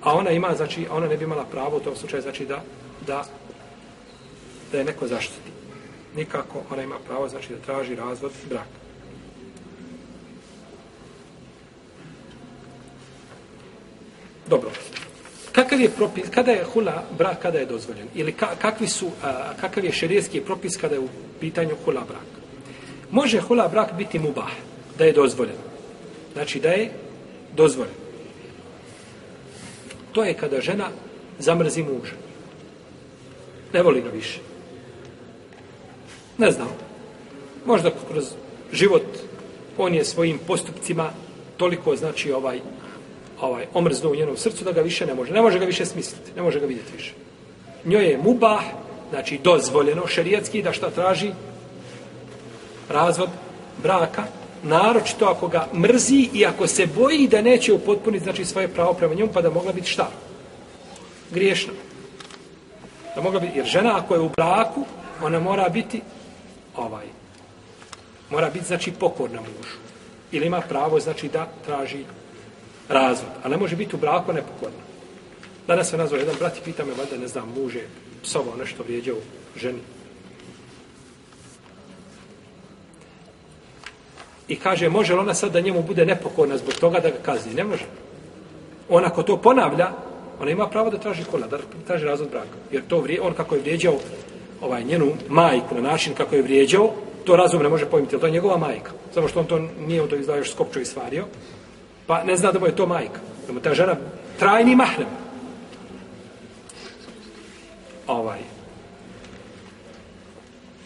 a 0.03 0.13
ona 0.13 0.31
ima, 0.31 0.55
znači, 0.55 0.87
ona 0.91 1.07
ne 1.07 1.17
bi 1.17 1.23
imala 1.23 1.45
pravo 1.45 1.77
u 1.77 1.79
tom 1.79 1.95
slučaju, 1.95 2.21
znači, 2.21 2.45
da, 2.45 2.61
da, 3.07 3.25
da 4.71 4.77
je 4.77 4.83
neko 4.83 5.07
zaštiti. 5.07 5.51
Nikako 6.15 6.61
ona 6.71 6.83
ima 6.83 6.95
pravo, 7.07 7.29
znači, 7.29 7.53
da 7.53 7.59
traži 7.59 7.95
razvod 7.95 8.31
braka. 8.49 8.83
Dobro. 14.49 14.71
Kakav 15.51 15.81
je 15.81 15.89
propis, 15.89 16.29
kada 16.29 16.51
je 16.51 16.63
hula 16.63 17.03
brak, 17.17 17.41
kada 17.41 17.59
je 17.59 17.65
dozvoljen? 17.65 18.07
Ili 18.15 18.31
ka, 18.31 18.47
kakvi 18.61 18.87
su, 18.87 19.11
a, 19.23 19.53
kakav 19.61 19.85
je 19.85 19.91
šerijski 19.91 20.41
propis 20.41 20.77
kada 20.77 20.95
je 20.95 21.01
u 21.01 21.07
pitanju 21.39 21.75
hula 21.85 22.01
brak? 22.07 22.27
Može 23.11 23.39
hula 23.39 23.67
brak 23.67 23.93
biti 23.97 24.19
mubah, 24.19 24.51
da 24.97 25.05
je 25.05 25.13
dozvoljen. 25.13 25.55
Znači 26.33 26.59
da 26.59 26.69
je 26.69 26.91
dozvoljen. 27.55 28.02
To 30.13 30.23
je 30.23 30.33
kada 30.33 30.61
žena 30.61 30.87
zamrzi 31.39 31.83
muža. 31.83 32.15
Ne 33.73 33.83
voli 33.83 34.01
ga 34.01 34.09
više. 34.09 34.39
Ne 36.37 36.51
znam. 36.51 36.67
Možda 37.65 37.91
kroz 38.11 38.25
život 38.71 39.05
on 39.77 39.93
je 39.93 40.05
svojim 40.05 40.39
postupcima 40.47 41.09
toliko 41.57 41.95
znači 41.95 42.31
ovaj 42.31 42.59
ovaj 43.41 43.65
omrznuo 43.73 44.11
u 44.11 44.15
njenom 44.15 44.37
srcu 44.37 44.63
da 44.63 44.71
ga 44.71 44.81
više 44.81 45.05
ne 45.05 45.13
može. 45.13 45.33
Ne 45.33 45.41
može 45.41 45.59
ga 45.59 45.65
više 45.65 45.85
smisliti. 45.85 46.31
Ne 46.35 46.41
može 46.41 46.59
ga 46.59 46.65
vidjeti 46.65 46.91
više. 46.97 47.13
Njoj 47.85 48.05
je 48.05 48.17
mubah, 48.17 48.63
znači 49.09 49.39
dozvoljeno 49.43 50.07
šerijatski 50.07 50.61
da 50.61 50.73
šta 50.73 50.89
traži 50.89 51.31
razvod 52.89 53.29
braka, 53.83 54.23
naročito 54.63 55.25
ako 55.25 55.47
ga 55.47 55.67
mrzi 55.73 56.29
i 56.33 56.45
ako 56.45 56.67
se 56.67 56.85
boji 56.85 57.27
da 57.27 57.41
neće 57.41 57.73
upotpuniti 57.73 58.23
znači 58.23 58.45
svoje 58.45 58.67
pravo 58.67 58.93
prema 58.93 59.13
njemu, 59.13 59.29
pa 59.33 59.41
da 59.41 59.49
mogla 59.49 59.73
biti 59.73 59.87
šta? 59.87 60.09
Griješna. 61.31 61.73
Da 63.15 63.21
mogla 63.21 63.39
biti, 63.39 63.57
jer 63.57 63.65
žena 63.65 63.97
ako 63.97 64.13
je 64.13 64.21
u 64.21 64.29
braku, 64.29 64.85
ona 65.23 65.39
mora 65.39 65.69
biti 65.69 66.01
ovaj, 66.75 67.05
mora 68.29 68.49
biti 68.49 68.65
znači 68.65 68.91
pokorna 68.91 69.41
mužu. 69.41 69.77
Ili 70.31 70.45
ima 70.45 70.61
pravo 70.61 70.99
znači 70.99 71.27
da 71.27 71.47
traži 71.65 72.03
razvod. 72.89 73.31
A 73.43 73.49
ne 73.49 73.57
može 73.57 73.75
biti 73.75 73.95
u 73.95 73.99
braku 73.99 74.33
nepokorna. 74.33 74.83
Danas 75.67 75.89
se 75.89 75.97
nazvao 75.97 76.19
jedan 76.19 76.35
brat 76.39 76.57
i 76.57 76.61
pita 76.61 76.85
me, 76.85 76.93
valjda 76.93 77.17
ne 77.17 77.27
znam, 77.27 77.53
muže, 77.57 77.81
psovao 78.23 78.55
nešto 78.55 78.83
vrijeđao 78.83 79.15
ženi. 79.55 79.79
I 84.47 84.55
kaže, 84.55 84.89
može 84.89 85.13
li 85.13 85.19
ona 85.19 85.33
sad 85.33 85.51
da 85.51 85.59
njemu 85.59 85.83
bude 85.83 86.05
nepokorna 86.05 86.57
zbog 86.57 86.73
toga 86.73 86.99
da 86.99 87.09
ga 87.09 87.17
kazni? 87.25 87.53
Ne 87.53 87.63
može. 87.63 87.85
Ona 88.89 89.09
ko 89.09 89.23
to 89.23 89.37
ponavlja, 89.37 89.89
ona 90.39 90.51
ima 90.51 90.67
pravo 90.67 90.89
da 90.89 90.97
traži 90.97 91.23
kola, 91.23 91.47
da 91.47 91.57
traži 91.87 92.05
razvod 92.05 92.29
braka. 92.29 92.57
Jer 92.71 92.83
to 92.87 92.99
vrije, 92.99 93.21
on 93.21 93.33
kako 93.33 93.55
je 93.55 93.61
vrijeđao 93.61 93.95
ovaj, 94.61 94.83
njenu 94.83 95.11
majku 95.29 95.75
na 95.75 95.81
način 95.81 96.13
kako 96.13 96.35
je 96.35 96.41
vrijeđao, 96.41 96.91
to 97.25 97.35
razum 97.35 97.63
ne 97.63 97.69
može 97.69 97.85
pojmiti, 97.85 98.19
to 98.19 98.25
je 98.25 98.31
njegova 98.31 98.57
majka. 98.57 98.91
Samo 99.13 99.27
što 99.27 99.39
on 99.39 99.45
to 99.45 99.59
nije 99.87 100.01
u 100.01 100.07
to 100.07 100.15
izdao 100.15 100.37
još 100.37 100.51
skopčo 100.51 100.79
i 100.79 100.85
stvario, 100.85 101.25
pa 102.07 102.23
ne 102.23 102.37
zna 102.37 102.51
da 102.51 102.59
mu 102.59 102.65
je 102.65 102.75
to 102.75 102.85
majka. 102.87 103.19
Da 103.47 103.53
mu 103.53 103.59
ta 103.59 103.73
žena 103.73 103.95
trajni 104.39 104.75
mahrem. 104.75 105.07
Ovaj, 108.07 108.39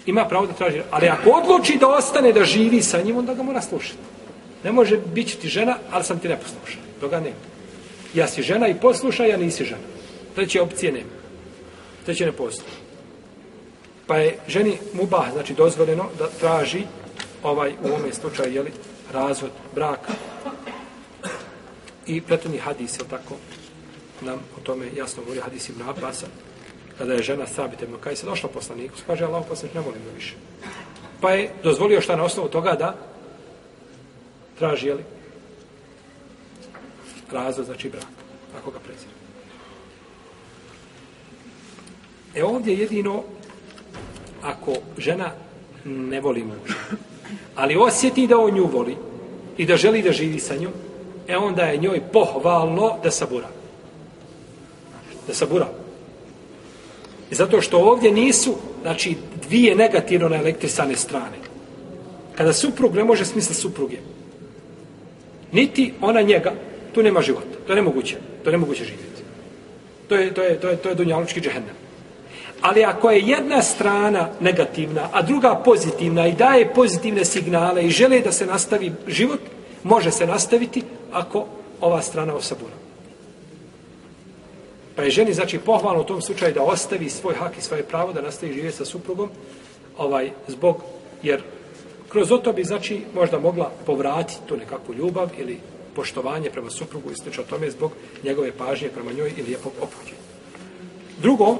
ima 0.08 0.26
pravo 0.26 0.48
da 0.48 0.54
traži. 0.54 0.82
Ali 0.92 1.08
ako 1.08 1.30
odluči 1.30 1.78
da 1.80 1.88
ostane 1.88 2.34
da 2.34 2.44
živi 2.44 2.82
sa 2.82 3.02
njim, 3.02 3.18
onda 3.18 3.34
ga 3.34 3.44
mora 3.44 3.62
slušati. 3.62 4.00
Ne 4.64 4.72
može 4.72 4.98
biti 4.98 5.38
ti 5.38 5.48
žena, 5.48 5.78
ali 5.92 6.04
sam 6.04 6.20
ti 6.20 6.28
neposlušan. 6.28 6.82
Toga 7.00 7.20
nema. 7.20 7.36
Ja 8.14 8.28
si 8.28 8.42
žena 8.42 8.68
i 8.68 8.80
posluša, 8.82 9.26
ja 9.26 9.38
nisi 9.38 9.66
žena. 9.66 9.82
Treće 10.36 10.62
opcije 10.62 10.92
nema. 10.92 11.18
Treće 12.06 12.26
ne 12.26 12.32
postoji. 12.32 12.72
Pa 14.08 14.18
je 14.18 14.40
ženi 14.48 14.78
mubah, 14.94 15.32
znači 15.34 15.54
dozvoljeno 15.54 16.06
da 16.20 16.28
traži 16.40 16.82
ovaj 17.44 17.72
u 17.84 17.88
ovome 17.88 18.14
slučaju, 18.14 18.54
jeli, 18.54 18.72
razvod 19.14 19.52
braka. 19.76 20.14
I 22.08 22.22
prethodni 22.22 22.58
hadis, 22.58 23.00
je 23.00 23.04
tako, 23.10 23.36
nam 24.22 24.40
o 24.58 24.60
tome 24.64 24.86
jasno 24.96 25.24
govori 25.24 25.42
hadis 25.42 25.70
Ibn 25.70 25.82
Abbasa, 25.90 26.28
kada 26.98 27.14
je 27.14 27.24
žena 27.24 27.48
Sabit 27.48 27.82
ibn 27.82 27.98
Kajsa 28.02 28.26
došla 28.26 28.50
poslaniku, 28.50 28.96
kaže 29.08 29.26
Allah 29.26 29.44
poslanik, 29.50 29.76
ne 29.76 29.82
volim 29.82 30.02
ga 30.06 30.12
više. 30.16 30.36
Pa 31.22 31.32
je 31.32 31.52
dozvolio 31.64 32.02
šta 32.02 32.16
na 32.16 32.24
osnovu 32.24 32.50
toga 32.50 32.74
da 32.74 32.96
traži, 34.60 34.88
jeli, 34.88 35.04
razvod, 37.32 37.66
znači 37.66 37.90
brak, 37.90 38.08
ako 38.58 38.72
ga 38.72 38.80
prezira. 38.80 39.12
E 42.36 42.44
ovdje 42.44 42.74
jedino, 42.76 43.24
ako 44.42 44.74
žena 44.98 45.32
ne 45.86 46.22
voli 46.22 46.44
muža, 46.44 46.74
ali 47.56 47.78
osjeti 47.78 48.28
da 48.28 48.38
on 48.38 48.54
nju 48.54 48.66
voli 48.66 48.98
i 49.58 49.66
da 49.66 49.78
želi 49.78 50.02
da 50.02 50.12
živi 50.12 50.40
sa 50.40 50.56
njom, 50.56 50.72
e 51.28 51.38
onda 51.38 51.64
je 51.64 51.78
njoj 51.78 52.02
pohvalno 52.14 52.98
da 53.04 53.12
sabura. 53.12 53.50
Da 55.28 55.34
sabura. 55.34 55.68
I 57.32 57.36
zato 57.36 57.62
što 57.62 57.78
ovdje 57.78 58.12
nisu, 58.12 58.56
znači, 58.82 59.16
dvije 59.48 59.76
negativno 59.76 60.30
na 60.30 60.36
elektrisane 60.36 60.96
strane. 60.96 61.38
Kada 62.36 62.54
suprug 62.54 62.96
ne 62.96 63.04
može 63.04 63.26
smisla 63.26 63.56
supruge, 63.56 63.98
niti 65.52 65.94
ona 66.02 66.22
njega, 66.22 66.54
tu 66.94 67.04
nema 67.04 67.22
života. 67.22 67.58
To 67.68 67.72
je 67.72 67.76
nemoguće. 67.76 68.16
To 68.44 68.50
je 68.50 68.52
nemoguće 68.52 68.84
živjeti. 68.84 69.22
To 70.08 70.16
je, 70.16 70.34
to 70.34 70.42
je, 70.42 70.60
to 70.60 70.70
je, 70.70 70.76
to 70.78 70.90
je 70.90 70.96
dunjalučki 70.96 71.42
džehennem. 71.42 71.76
Ali 72.62 72.84
ako 72.84 73.12
je 73.12 73.22
jedna 73.22 73.62
strana 73.62 74.30
negativna, 74.40 75.10
a 75.14 75.22
druga 75.22 75.56
pozitivna 75.56 76.28
i 76.28 76.32
daje 76.32 76.74
pozitivne 76.74 77.26
signale 77.26 77.86
i 77.86 77.90
žele 77.90 78.20
da 78.20 78.32
se 78.32 78.46
nastavi 78.46 78.92
život, 79.08 79.40
može 79.84 80.12
se 80.12 80.26
nastaviti 80.26 80.84
ako 81.12 81.46
ova 81.82 82.02
strana 82.02 82.36
osabura. 82.36 82.87
Pa 84.98 85.04
je 85.04 85.12
ženi, 85.12 85.34
znači, 85.34 85.60
pohvalno 85.60 86.02
u 86.02 86.04
tom 86.04 86.22
slučaju 86.22 86.54
da 86.54 86.64
ostavi 86.64 87.10
svoj 87.10 87.36
hak 87.36 87.58
i 87.58 87.62
svoje 87.62 87.84
pravo 87.84 88.14
da 88.14 88.22
nastavi 88.22 88.54
živjeti 88.54 88.78
sa 88.78 88.86
suprugom, 88.86 89.30
ovaj, 89.98 90.32
zbog, 90.48 90.82
jer 91.24 91.42
kroz 92.10 92.30
to 92.44 92.54
bi, 92.54 92.64
znači, 92.64 93.02
možda 93.16 93.40
mogla 93.40 93.72
povratiti 93.86 94.42
tu 94.48 94.58
nekakvu 94.58 94.96
ljubav 94.96 95.30
ili 95.38 95.60
poštovanje 95.96 96.50
prema 96.50 96.70
suprugu 96.70 97.12
i 97.12 97.16
slično 97.16 97.44
tome 97.44 97.70
zbog 97.70 97.92
njegove 98.24 98.52
pažnje 98.52 98.90
prema 98.90 99.12
njoj 99.12 99.34
ili 99.38 99.48
lijepog 99.48 99.74
opuđenja. 99.82 100.22
Drugo, 101.22 101.58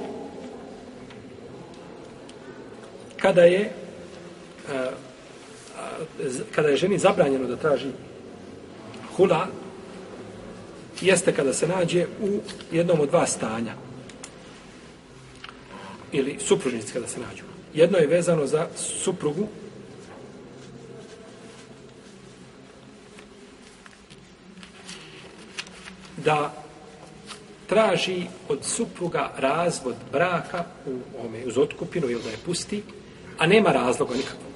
kada 3.20 3.42
je 3.42 3.70
eh, 4.68 4.90
kada 6.54 6.68
je 6.68 6.76
ženi 6.76 6.98
zabranjeno 6.98 7.46
da 7.46 7.56
traži 7.56 7.90
hula, 9.16 9.46
jeste 11.00 11.32
kada 11.32 11.52
se 11.52 11.68
nađe 11.68 12.06
u 12.20 12.40
jednom 12.72 13.00
od 13.00 13.08
dva 13.08 13.26
stanja. 13.26 13.74
Ili 16.12 16.36
supružnici 16.40 16.92
kada 16.92 17.08
se 17.08 17.20
nađu. 17.20 17.44
Jedno 17.74 17.98
je 17.98 18.06
vezano 18.06 18.46
za 18.46 18.66
suprugu, 18.76 19.48
da 26.24 26.52
traži 27.66 28.26
od 28.48 28.64
supruga 28.64 29.32
razvod 29.36 29.94
braka 30.12 30.64
u 30.86 30.98
ome, 31.26 31.46
uz 31.46 31.58
otkupinu 31.58 32.10
ili 32.10 32.22
da 32.22 32.30
je 32.30 32.36
pusti, 32.46 32.82
a 33.38 33.46
nema 33.46 33.72
razloga 33.72 34.14
nikakvog. 34.14 34.52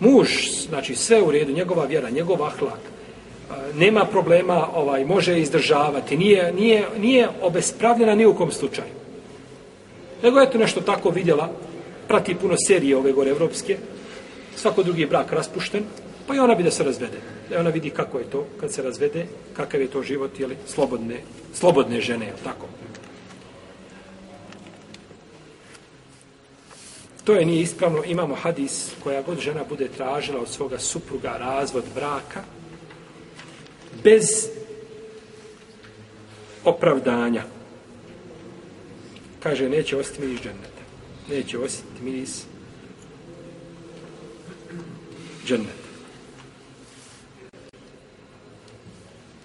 Muž, 0.00 0.28
znači 0.68 0.94
sve 0.94 1.22
u 1.22 1.30
redu, 1.30 1.52
njegova 1.52 1.84
vjera, 1.84 2.10
njegov 2.10 2.42
ahlak, 2.42 2.80
nema 3.74 4.04
problema, 4.04 4.68
ovaj 4.74 5.04
može 5.04 5.40
izdržavati, 5.40 6.16
nije, 6.16 6.52
nije, 6.52 6.86
nije 6.98 7.28
obespravljena 7.42 8.14
ni 8.14 8.26
u 8.26 8.34
kom 8.34 8.52
slučaju. 8.52 8.88
Nego 10.22 10.40
je 10.40 10.50
to 10.50 10.58
nešto 10.58 10.80
tako 10.80 11.10
vidjela, 11.10 11.50
prati 12.08 12.34
puno 12.34 12.54
serije 12.66 12.96
ove 12.96 13.12
gore 13.12 13.30
evropske, 13.30 13.76
svako 14.56 14.82
drugi 14.82 15.06
brak 15.06 15.32
raspušten, 15.32 15.82
pa 16.26 16.34
i 16.34 16.38
ona 16.38 16.54
bi 16.54 16.62
da 16.62 16.70
se 16.70 16.84
razvede. 16.84 17.18
da 17.50 17.60
ona 17.60 17.70
vidi 17.70 17.90
kako 17.90 18.18
je 18.18 18.30
to 18.30 18.46
kad 18.60 18.72
se 18.72 18.82
razvede, 18.82 19.26
kakav 19.56 19.80
je 19.80 19.86
to 19.86 20.02
život, 20.02 20.40
jeli, 20.40 20.56
slobodne, 20.66 21.20
slobodne 21.54 22.00
žene, 22.00 22.26
jel 22.26 22.36
tako? 22.44 22.66
To 27.24 27.34
je 27.34 27.44
nije 27.44 27.62
ispravno. 27.62 28.02
Imamo 28.04 28.34
hadis 28.34 28.90
koja 29.04 29.22
god 29.22 29.38
žena 29.40 29.64
bude 29.68 29.88
tražila 29.88 30.40
od 30.40 30.48
svoga 30.48 30.78
supruga 30.78 31.36
razvod 31.38 31.84
braka 31.94 32.40
bez 34.08 34.48
opravdanja. 36.64 37.42
Kaže, 39.42 39.68
neće 39.68 39.96
ostati 39.96 40.22
miris 40.22 40.40
dženneta. 40.40 40.84
Neće 41.30 41.58
ostati 41.58 42.02
miris 42.02 42.44
dženneta. 45.46 45.88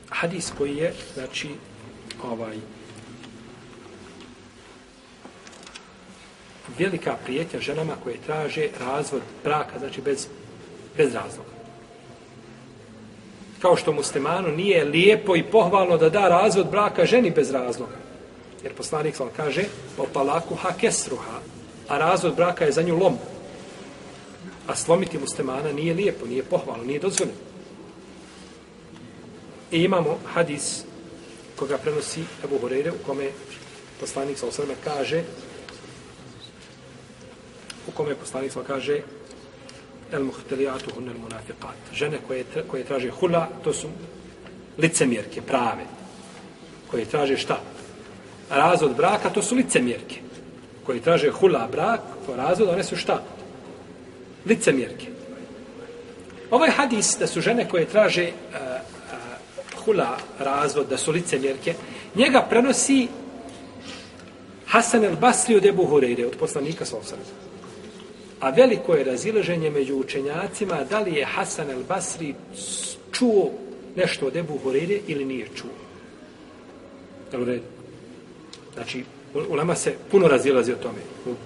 Hadis 0.09 0.51
koji 0.57 0.75
je, 0.77 0.93
znači, 1.13 1.49
ovaj, 2.23 2.57
velika 6.79 7.17
prijetnja 7.25 7.59
ženama 7.59 7.95
koje 8.03 8.17
traže 8.25 8.67
razvod 8.79 9.21
braka, 9.43 9.79
znači 9.79 10.01
bez, 10.01 10.27
bez 10.97 11.13
razloga. 11.13 11.52
Kao 13.63 13.75
što 13.75 13.91
muslimanu 13.91 14.51
nije 14.51 14.83
lijepo 14.83 15.35
i 15.35 15.43
pohvalno 15.43 15.97
da 15.97 16.09
da 16.09 16.27
razvod 16.27 16.67
braka 16.71 17.05
ženi 17.05 17.31
bez 17.31 17.51
razloga. 17.51 17.95
Jer 18.63 18.73
poslanik 18.73 19.15
sam 19.15 19.29
kaže, 19.37 19.63
po 19.97 20.05
palaku 20.13 20.55
ha 20.55 20.73
kesruha, 20.79 21.39
a 21.87 21.97
razvod 21.97 22.35
braka 22.35 22.65
je 22.65 22.71
za 22.71 22.81
nju 22.81 22.97
lom. 22.97 23.17
A 24.67 24.75
slomiti 24.75 25.19
muslimana 25.19 25.71
nije 25.71 25.93
lijepo, 25.93 26.25
nije 26.25 26.43
pohvalno, 26.43 26.83
nije 26.83 26.99
dozvoljeno. 26.99 27.37
I 29.71 29.83
imamo 29.83 30.17
hadis 30.33 30.83
koga 31.55 31.77
prenosi 31.77 32.23
Ebu 32.43 32.59
Horeire 32.59 32.91
u 32.91 33.05
kome 33.05 33.29
poslanik 33.99 34.37
sa 34.37 34.47
osrme 34.47 34.75
kaže 34.83 35.23
u 37.87 37.91
kome 37.91 38.15
poslanik 38.15 38.51
sa 38.51 38.63
kaže 38.67 39.01
el 40.13 40.23
muhtelijatu 40.23 40.93
hunel 40.95 41.17
munafiqat. 41.17 41.93
Žene 41.93 42.19
koje, 42.27 42.45
koje 42.67 42.83
traže 42.83 43.09
hula, 43.09 43.47
to 43.63 43.73
su 43.73 43.87
licemjerke, 44.77 45.41
prave. 45.41 45.85
Koje 46.91 47.05
traže 47.05 47.37
šta? 47.37 47.59
Razvod 48.49 48.95
braka, 48.95 49.29
to 49.29 49.41
su 49.41 49.55
licemjerke. 49.55 50.21
Koje 50.85 51.01
traže 51.01 51.31
hula 51.31 51.67
brak, 51.71 52.01
to 52.25 52.35
razvod, 52.35 52.69
one 52.69 52.83
su 52.83 52.95
šta? 52.95 53.23
Licemjerke. 54.45 55.07
Ovaj 56.51 56.69
hadis 56.69 57.15
da 57.19 57.27
su 57.27 57.41
žene 57.41 57.69
koje 57.69 57.85
traže 57.85 58.27
uh, 58.29 58.55
uh, 58.55 59.83
hula 59.85 60.17
razvod, 60.39 60.87
da 60.89 60.97
su 60.97 61.11
licemjerke, 61.11 61.73
njega 62.15 62.45
prenosi 62.49 63.07
Hasan 64.67 65.03
el 65.05 65.15
Basri 65.15 65.55
od 65.55 65.65
Ebu 65.65 65.85
Hureyre, 65.85 66.25
od 66.25 66.37
poslanika 66.37 66.85
sa. 66.85 66.97
A 68.43 68.49
veliko 68.49 68.93
je 68.93 69.03
razilaženje 69.03 69.69
među 69.69 69.95
učenjacima 69.95 70.83
da 70.89 70.99
li 70.99 71.13
je 71.13 71.25
Hasan 71.25 71.69
el 71.69 71.83
Basri 71.87 72.35
čuo 73.11 73.51
nešto 73.95 74.27
od 74.27 74.35
Ebu 74.35 74.57
Horeire 74.63 74.99
ili 75.07 75.25
nije 75.25 75.47
čuo. 75.55 75.71
Jel 77.31 77.59
Znači, 78.73 79.03
Ulema 79.49 79.75
se 79.75 79.93
puno 80.11 80.27
razilazi 80.27 80.71
o 80.71 80.75
tome. 80.75 80.99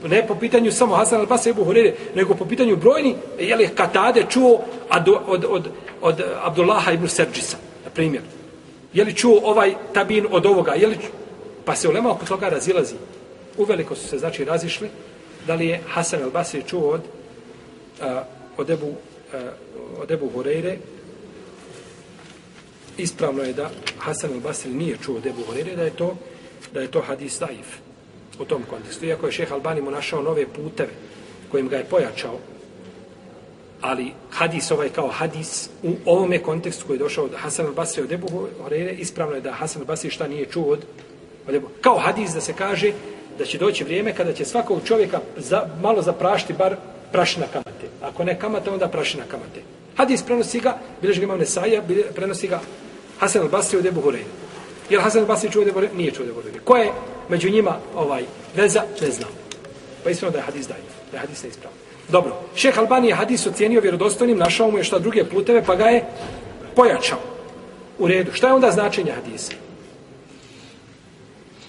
Ne 0.08 0.28
po 0.28 0.36
pitanju 0.36 0.72
samo 0.72 0.96
Hasan 0.96 1.20
al 1.20 1.26
Basri 1.26 1.52
Ebu 1.52 1.64
Horeire, 1.64 1.94
nego 2.16 2.34
po 2.34 2.46
pitanju 2.46 2.76
brojni, 2.76 3.16
je 3.40 3.56
li 3.56 3.70
Katade 3.76 4.26
čuo 4.30 4.62
od, 4.90 5.10
od, 5.28 5.46
od, 5.50 5.68
od 6.02 6.22
Abdullaha 6.42 6.92
ibn 6.92 7.08
Serđisa, 7.08 7.58
na 7.86 7.92
primjer. 7.92 8.24
Je 8.94 9.04
li 9.04 9.16
čuo 9.16 9.40
ovaj 9.44 9.74
tabin 9.94 10.28
od 10.32 10.46
ovoga? 10.46 10.74
Je 10.74 10.88
li... 10.88 10.98
Pa 11.66 11.76
se 11.76 11.90
Ulema 11.90 12.12
oko 12.12 12.26
toga 12.26 12.50
razilazi. 12.50 12.96
Uveliko 13.58 13.96
su 13.96 14.08
se, 14.08 14.18
znači, 14.18 14.46
razišli 14.46 14.90
da 15.48 15.56
li 15.56 15.68
je 15.68 15.82
Hasan 15.88 16.24
al 16.24 16.30
Basri 16.30 16.64
čuo 16.68 16.90
od, 16.90 17.02
a, 18.02 18.24
od, 18.58 18.70
Ebu, 18.70 18.94
a, 19.34 19.52
od 20.02 20.12
Ebu 20.12 20.30
Horeire, 20.30 20.78
ispravno 22.98 23.44
je 23.44 23.54
da 23.54 23.70
Hasan 23.98 24.34
al 24.34 24.40
Basri 24.40 24.72
nije 24.72 24.98
čuo 25.04 25.18
od 25.18 25.26
Ebu 25.26 25.44
Horeire, 25.48 25.76
da 25.76 25.84
je 25.84 25.96
to, 25.96 26.16
da 26.74 26.82
je 26.82 26.92
to 26.92 27.02
hadis 27.02 27.40
daif 27.40 27.80
u 28.40 28.46
tom 28.46 28.64
kontekstu. 28.70 29.06
Iako 29.06 29.26
je 29.26 29.32
šeha 29.32 29.56
Albani 29.56 29.82
mu 29.82 29.92
našao 29.92 30.22
nove 30.22 30.46
puteve 30.48 30.92
kojim 31.52 31.68
ga 31.68 31.78
je 31.78 31.86
pojačao, 31.86 32.40
ali 33.82 34.12
hadis 34.30 34.72
ovaj 34.72 34.90
kao 34.90 35.08
hadis 35.08 35.70
u 35.84 35.96
ovome 36.06 36.40
kontekstu 36.40 36.88
koji 36.88 36.98
je 36.98 37.06
došao 37.08 37.26
od 37.26 37.36
Hasan 37.36 37.66
al 37.66 37.74
Basri 37.74 38.04
od 38.04 38.12
Ebu 38.12 38.28
Horeire, 38.64 38.92
ispravno 38.92 39.36
je 39.36 39.42
da 39.42 39.52
Hasan 39.52 39.82
al 39.82 39.86
Basri 39.86 40.10
šta 40.10 40.28
nije 40.28 40.46
čuo 40.46 40.74
od, 40.74 40.86
od 41.48 41.56
Ebu. 41.56 41.68
Kao 41.82 41.98
hadis 41.98 42.32
da 42.32 42.42
se 42.42 42.54
kaže 42.54 42.92
da 43.38 43.46
će 43.46 43.58
doći 43.58 43.84
vrijeme 43.84 44.16
kada 44.16 44.34
će 44.34 44.46
svakog 44.46 44.82
čovjeka 44.86 45.20
za, 45.38 45.66
malo 45.82 46.02
zaprašiti 46.02 46.54
bar 46.54 46.76
prašina 47.12 47.46
kamate. 47.54 47.88
Ako 48.02 48.24
ne 48.24 48.40
kamate, 48.40 48.70
onda 48.70 48.88
prašina 48.88 49.24
kamate. 49.32 49.62
Hadis 49.98 50.24
prenosi 50.24 50.60
ga, 50.60 50.78
bilježi 51.02 51.20
ga 51.20 51.24
imam 51.24 51.40
Nesaija, 51.40 51.82
prenosi 52.16 52.48
ga 52.48 52.60
Hasan 53.20 53.42
al-Basri 53.42 53.78
od 53.78 53.86
Ebu 53.86 54.02
Hureyre. 54.02 54.30
Je 54.90 54.98
li 54.98 55.04
Hasan 55.04 55.26
al-Basri 55.26 55.52
čuo 55.52 55.62
Ebu 55.62 55.80
Hureyre? 55.80 55.96
Nije 55.96 56.12
čuo 56.12 56.26
Ebu 56.26 56.42
Hureyre. 56.42 56.60
Ko 56.64 56.76
je 56.78 56.92
među 57.30 57.50
njima 57.50 57.78
ovaj 57.96 58.24
veza? 58.56 58.84
Ne 59.02 59.12
znam. 59.12 59.30
Pa 60.04 60.10
ispravno 60.10 60.34
da 60.34 60.40
je 60.40 60.44
hadis 60.44 60.68
dajiv, 60.68 60.84
Da 61.12 61.18
je 61.18 61.22
hadis 61.22 61.44
neispravno. 61.44 61.78
Dobro. 62.10 62.36
Šeh 62.56 62.78
Albani 62.80 63.08
je 63.08 63.16
hadis 63.16 63.48
ocijenio 63.48 63.82
vjerodostojnim, 63.82 64.38
našao 64.38 64.72
mu 64.72 64.78
je 64.78 64.84
šta 64.84 65.00
druge 65.00 65.26
puteve, 65.26 65.64
pa 65.64 65.76
ga 65.76 65.86
je 65.86 66.06
pojačao. 66.76 67.20
U 68.00 68.08
redu. 68.08 68.32
Šta 68.34 68.48
je 68.48 68.54
onda 68.54 68.72
značenje 68.72 69.12
hadisa? 69.12 69.54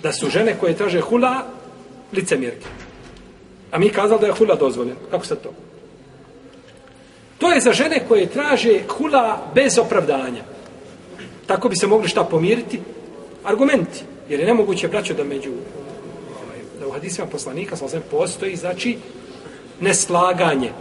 Da 0.02 0.12
su 0.12 0.30
žene 0.30 0.54
koje 0.60 0.76
traže 0.76 1.00
hula 1.00 1.46
licemjerke. 2.12 2.66
A 3.70 3.78
mi 3.78 3.88
kazali 3.88 4.20
da 4.20 4.26
je 4.26 4.32
hula 4.32 4.54
dozvoljen. 4.54 4.96
Kako 5.10 5.26
sad 5.26 5.42
to? 5.42 5.52
To 7.38 7.52
je 7.52 7.60
za 7.60 7.72
žene 7.72 8.04
koje 8.08 8.26
traže 8.26 8.80
hula 8.88 9.50
bez 9.54 9.78
opravdanja. 9.78 10.42
Tako 11.46 11.68
bi 11.68 11.76
se 11.76 11.86
mogli 11.86 12.08
šta 12.08 12.24
pomiriti? 12.24 12.80
Argumenti. 13.44 14.02
Jer 14.28 14.40
je 14.40 14.46
nemoguće, 14.46 14.88
braćo, 14.88 15.14
da 15.14 15.24
među 15.24 15.50
ovaj, 15.50 16.58
da 16.80 16.86
u 16.86 16.90
hadisima 16.90 17.26
poslanika 17.26 17.76
sa 17.76 18.00
postoji, 18.10 18.56
znači, 18.56 18.96
neslaganje. 19.80 20.72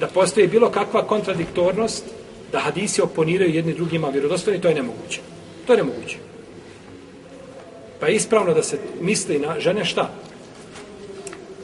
Da 0.00 0.06
postoji 0.06 0.46
bilo 0.46 0.70
kakva 0.70 1.06
kontradiktornost, 1.06 2.04
da 2.52 2.58
hadisi 2.58 3.02
oponiraju 3.02 3.54
jedni 3.54 3.74
drugima 3.74 4.08
vjerodostojni, 4.08 4.60
to 4.60 4.68
je 4.68 4.74
nemoguće. 4.74 5.20
To 5.66 5.72
je 5.72 5.76
nemoguće. 5.76 6.16
Pa 8.00 8.06
je 8.06 8.14
ispravno 8.14 8.54
da 8.54 8.62
se 8.62 8.78
misli 9.00 9.38
na 9.38 9.60
žene 9.60 9.84
šta? 9.84 10.10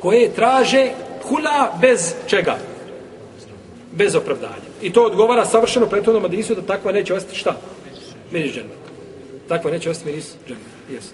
Koje 0.00 0.32
traže 0.35 0.90
hula 1.22 1.72
bez 1.80 2.14
čega? 2.26 2.59
Bez 3.92 4.14
opravdanja. 4.14 4.66
I 4.82 4.92
to 4.92 5.04
odgovara 5.04 5.44
savršeno 5.44 5.87
prethodnom 5.87 6.22
hadisu 6.22 6.54
da 6.54 6.62
takva 6.62 6.92
neće 6.92 7.14
ostati 7.14 7.37
šta? 7.37 7.56
Miris 8.30 8.52
džennet. 8.54 8.76
Takva 9.48 9.70
neće 9.70 9.90
ostati 9.90 10.11
miris 10.11 10.35
džennet. 10.46 10.66
Jesu. 10.90 11.11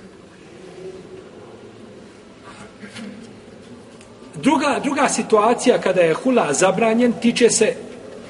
Druga, 4.35 4.81
druga 4.83 5.09
situacija 5.09 5.81
kada 5.81 6.01
je 6.01 6.15
hula 6.15 6.53
zabranjen 6.53 7.13
tiče 7.13 7.51
se 7.51 7.75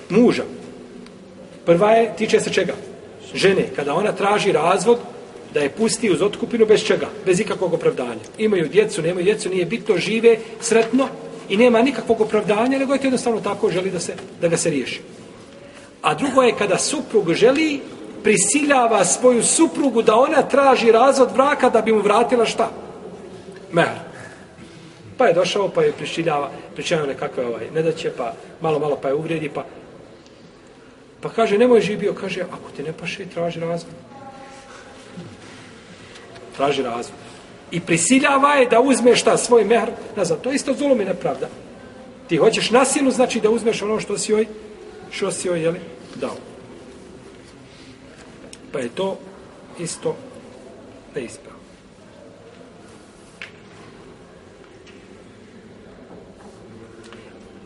muža. 0.09 0.43
Prva 1.67 1.91
je, 1.91 2.17
tiče 2.17 2.41
se 2.41 2.53
čega? 2.53 2.73
Žene. 3.35 3.67
Kada 3.77 3.95
ona 3.95 4.13
traži 4.13 4.53
razvod, 4.53 4.99
da 5.55 5.61
je 5.61 5.71
pusti 5.71 6.11
uz 6.11 6.23
otkupinu 6.23 6.67
bez 6.67 6.85
čega, 6.85 7.09
bez 7.27 7.41
ikakvog 7.41 7.75
opravdanja. 7.75 8.21
Imaju 8.39 8.69
djecu, 8.69 9.03
nemaju 9.03 9.25
djecu, 9.25 9.49
nije 9.49 9.65
bitno, 9.67 9.97
žive 9.97 10.37
sretno 10.61 11.09
i 11.49 11.57
nema 11.57 11.83
nikakvog 11.83 12.21
opravdanja, 12.21 12.79
nego 12.79 12.93
je 12.93 12.99
to 12.99 13.07
jednostavno 13.07 13.41
tako 13.41 13.71
želi 13.71 13.91
da, 13.91 14.01
se, 14.01 14.15
da 14.41 14.49
ga 14.49 14.57
se 14.57 14.71
riješi. 14.71 15.01
A 16.03 16.15
drugo 16.15 16.43
je 16.43 16.55
kada 16.59 16.79
suprug 16.79 17.35
želi, 17.35 17.81
prisiljava 18.23 19.05
svoju 19.05 19.43
suprugu 19.43 20.03
da 20.03 20.17
ona 20.17 20.43
traži 20.43 20.93
razvod 20.93 21.33
braka 21.35 21.71
da 21.71 21.83
bi 21.83 21.93
mu 21.93 22.01
vratila 22.01 22.47
šta? 22.47 22.71
Mer. 23.73 23.89
Pa 25.19 25.27
je 25.27 25.35
došao, 25.35 25.69
pa 25.69 25.83
je 25.83 25.93
prisiljava, 25.93 26.51
prisiljava 26.75 27.07
nekakve 27.07 27.47
ovaj, 27.47 27.71
ne 27.75 27.83
da 27.83 27.93
će, 27.93 28.11
pa 28.17 28.35
malo, 28.61 28.79
malo 28.79 28.99
pa 29.03 29.09
je 29.09 29.15
uvredi, 29.15 29.49
pa 29.49 29.65
Pa 31.23 31.31
kaže, 31.31 31.59
nemoj 31.59 31.81
živio, 31.81 32.15
kaže, 32.19 32.43
ako 32.43 32.75
te 32.77 32.83
ne 32.83 32.93
paše, 32.93 33.27
traži 33.31 33.61
razvod 33.61 33.95
traži 36.57 36.83
razvod. 36.83 37.17
I 37.71 37.81
prisiljava 37.81 38.55
je 38.55 38.69
da 38.69 38.81
uzme 38.81 39.17
šta 39.17 39.37
svoj 39.37 39.65
mehr 39.65 39.91
nazad. 40.17 40.41
To 40.41 40.51
je 40.51 40.55
isto 40.55 40.75
zulum 40.75 41.01
i 41.01 41.05
nepravda. 41.05 41.49
Ti 42.29 42.37
hoćeš 42.37 42.71
na 42.71 42.85
silu, 42.85 43.11
znači 43.11 43.41
da 43.41 43.51
uzmeš 43.51 43.83
ono 43.83 44.01
što 44.01 44.19
si 44.19 44.33
joj, 44.33 44.47
što 45.11 45.33
si 45.33 45.49
joj, 45.49 45.63
jeli, 45.63 45.81
dao. 46.15 46.37
Pa 48.73 48.79
je 48.79 48.89
to 48.89 49.19
isto 49.79 50.17
neispravno. 51.15 51.63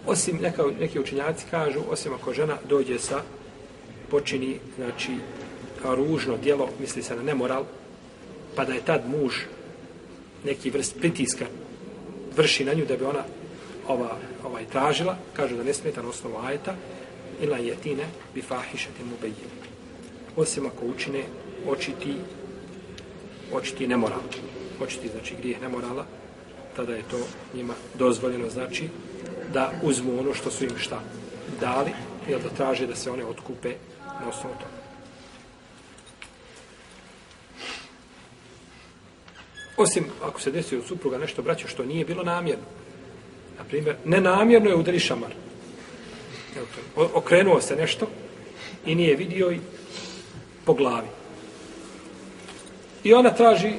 Osim, 0.06 0.38
neka, 0.42 0.62
neki 0.80 1.00
učinjaci 1.00 1.46
kažu, 1.50 1.80
osim 1.90 2.12
ako 2.14 2.32
žena 2.32 2.56
dođe 2.68 2.98
sa 2.98 3.20
počini, 4.10 4.58
znači, 4.76 5.12
ružno 5.84 6.36
djelo, 6.36 6.68
misli 6.80 7.02
se 7.02 7.16
na 7.16 7.22
nemoral, 7.22 7.64
pa 8.56 8.64
da 8.64 8.72
je 8.72 8.84
tad 8.84 9.08
muž 9.08 9.34
neki 10.44 10.70
vrst 10.70 10.96
pritiska 10.98 11.46
vrši 12.36 12.64
na 12.64 12.74
nju 12.74 12.86
da 12.86 12.96
bi 12.96 13.04
ona 13.04 13.24
ova, 13.88 14.18
ovaj 14.44 14.64
tražila, 14.64 15.16
kaže 15.32 15.56
da 15.56 15.62
ne 15.62 15.74
smeta 15.74 16.02
na 16.02 16.08
osnovu 16.08 16.36
ajeta, 16.38 16.74
ila 17.40 17.56
jetine 17.56 18.04
bi 18.34 18.42
fahišati 18.42 19.04
mu 19.04 19.16
bejim. 19.20 19.50
Osim 20.36 20.66
ako 20.66 20.86
učine 20.86 21.22
očiti, 21.68 22.14
očiti 23.52 23.86
nemoral. 23.86 24.20
Očiti, 24.82 25.08
znači, 25.08 25.34
grijeh 25.38 25.60
nemorala, 25.62 26.06
tada 26.76 26.94
je 26.94 27.02
to 27.10 27.18
njima 27.54 27.74
dozvoljeno, 27.98 28.50
znači, 28.50 28.88
da 29.52 29.72
uzmu 29.82 30.20
ono 30.20 30.34
što 30.34 30.50
su 30.50 30.64
im 30.64 30.78
šta 30.78 31.00
dali, 31.60 31.90
ili 32.28 32.42
da 32.42 32.48
traže 32.48 32.86
da 32.86 32.94
se 32.94 33.10
one 33.10 33.24
otkupe 33.24 33.74
na 34.20 34.28
osnovu 34.28 34.54
toga. 34.54 34.75
Osim 39.76 40.04
ako 40.22 40.40
se 40.40 40.50
desi 40.50 40.76
od 40.76 40.84
supruga 40.84 41.18
nešto 41.18 41.42
braćo 41.42 41.68
što 41.68 41.84
nije 41.84 42.04
bilo 42.04 42.22
namjerno. 42.22 42.64
Na 43.58 43.64
primjer, 43.64 43.96
nenamjerno 44.04 44.70
je 44.70 44.76
udari 44.76 44.98
šamar. 44.98 45.30
Okrenuo 46.96 47.60
se 47.60 47.76
nešto 47.76 48.06
i 48.86 48.94
nije 48.94 49.16
vidio 49.16 49.50
i 49.50 49.60
po 50.64 50.74
glavi. 50.74 51.08
I 53.04 53.14
ona 53.14 53.30
traži 53.30 53.72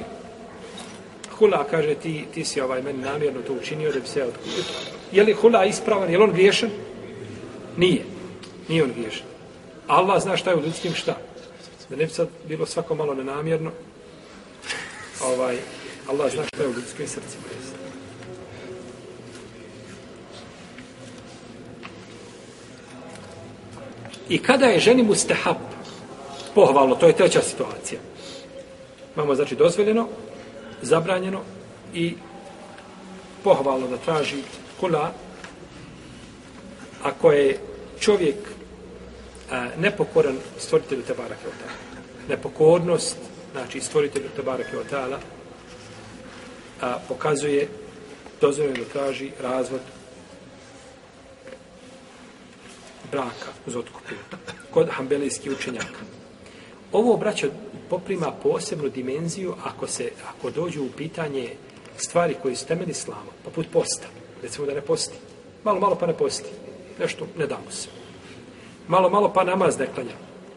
hula, 1.38 1.64
kaže, 1.70 1.94
ti, 1.94 2.24
ti 2.34 2.44
si 2.44 2.60
ovaj 2.60 2.82
meni 2.82 3.02
namjerno 3.02 3.42
to 3.42 3.52
učinio 3.52 3.92
da 3.92 4.00
bi 4.00 4.06
se 4.06 4.24
odkupio. 4.24 4.64
Je 5.12 5.24
li 5.24 5.32
hula 5.32 5.64
ispravan? 5.64 6.10
Je 6.10 6.18
li 6.18 6.24
on 6.24 6.32
griješan? 6.32 6.70
Nije. 7.76 8.04
Nije 8.68 8.84
on 8.84 8.92
griješan. 8.92 9.26
Allah 9.86 10.22
zna 10.22 10.36
šta 10.36 10.50
je 10.50 10.56
u 10.56 10.62
ljudskim 10.62 10.94
šta. 10.94 11.16
Da 11.90 11.96
ne 11.96 12.04
bi 12.04 12.12
sad 12.12 12.28
bilo 12.48 12.66
svako 12.66 12.94
malo 12.94 13.14
nenamjerno. 13.14 13.70
Ovaj, 15.24 15.56
Allah 16.08 16.32
zna 16.32 16.42
što 16.54 16.62
je 16.62 16.68
u 16.68 16.72
ljudskim 16.72 17.08
srcima. 17.08 17.44
I 24.28 24.38
kada 24.38 24.66
je 24.66 24.80
ženi 24.80 25.02
mustahab, 25.02 25.56
pohvalno, 26.54 26.94
to 26.94 27.06
je 27.06 27.16
treća 27.16 27.42
situacija. 27.42 28.00
Imamo, 29.16 29.34
znači, 29.34 29.56
dozvoljeno, 29.56 30.08
zabranjeno 30.82 31.40
i 31.94 32.14
pohvalno 33.44 33.88
da 33.88 33.96
traži 33.96 34.42
kula 34.80 35.12
ako 37.02 37.32
je 37.32 37.58
čovjek 38.00 38.36
a, 39.50 39.68
nepokoran 39.78 40.36
stvoritelju 40.58 41.02
Tebara 41.02 41.34
Keotala. 41.42 41.78
Nepokornost, 42.28 43.16
znači 43.52 43.80
stvoritelju 43.80 44.28
Tebara 44.36 44.64
Keotala, 44.64 45.18
a, 46.80 46.98
pokazuje 47.08 47.68
dozvoljeno 48.40 48.76
da 48.76 48.84
traži 48.84 49.30
razvod 49.42 49.80
braka 53.10 53.50
uz 53.66 53.76
otkup 53.76 54.02
kod 54.70 54.88
hambelijskih 54.90 55.52
učenjaka. 55.52 56.00
Ovo 56.92 57.16
braćo, 57.16 57.48
poprima 57.90 58.32
posebnu 58.42 58.88
dimenziju 58.88 59.54
ako 59.64 59.86
se 59.86 60.10
ako 60.28 60.50
dođu 60.50 60.84
u 60.84 60.90
pitanje 60.96 61.52
stvari 61.96 62.36
koje 62.42 62.56
su 62.56 62.66
temelji 62.66 62.94
slama, 62.94 63.32
poput 63.44 63.66
posta. 63.72 64.06
Recimo 64.42 64.66
da 64.66 64.74
ne 64.74 64.80
posti. 64.80 65.16
Malo, 65.64 65.80
malo 65.80 65.94
pa 65.94 66.06
ne 66.06 66.16
posti. 66.16 66.50
Nešto 67.00 67.26
ne 67.38 67.46
damo 67.46 67.70
se. 67.70 67.88
Malo, 68.88 69.10
malo 69.10 69.32
pa 69.32 69.44
namaz 69.44 69.78
ne 69.78 69.86
klanja. 69.94 70.14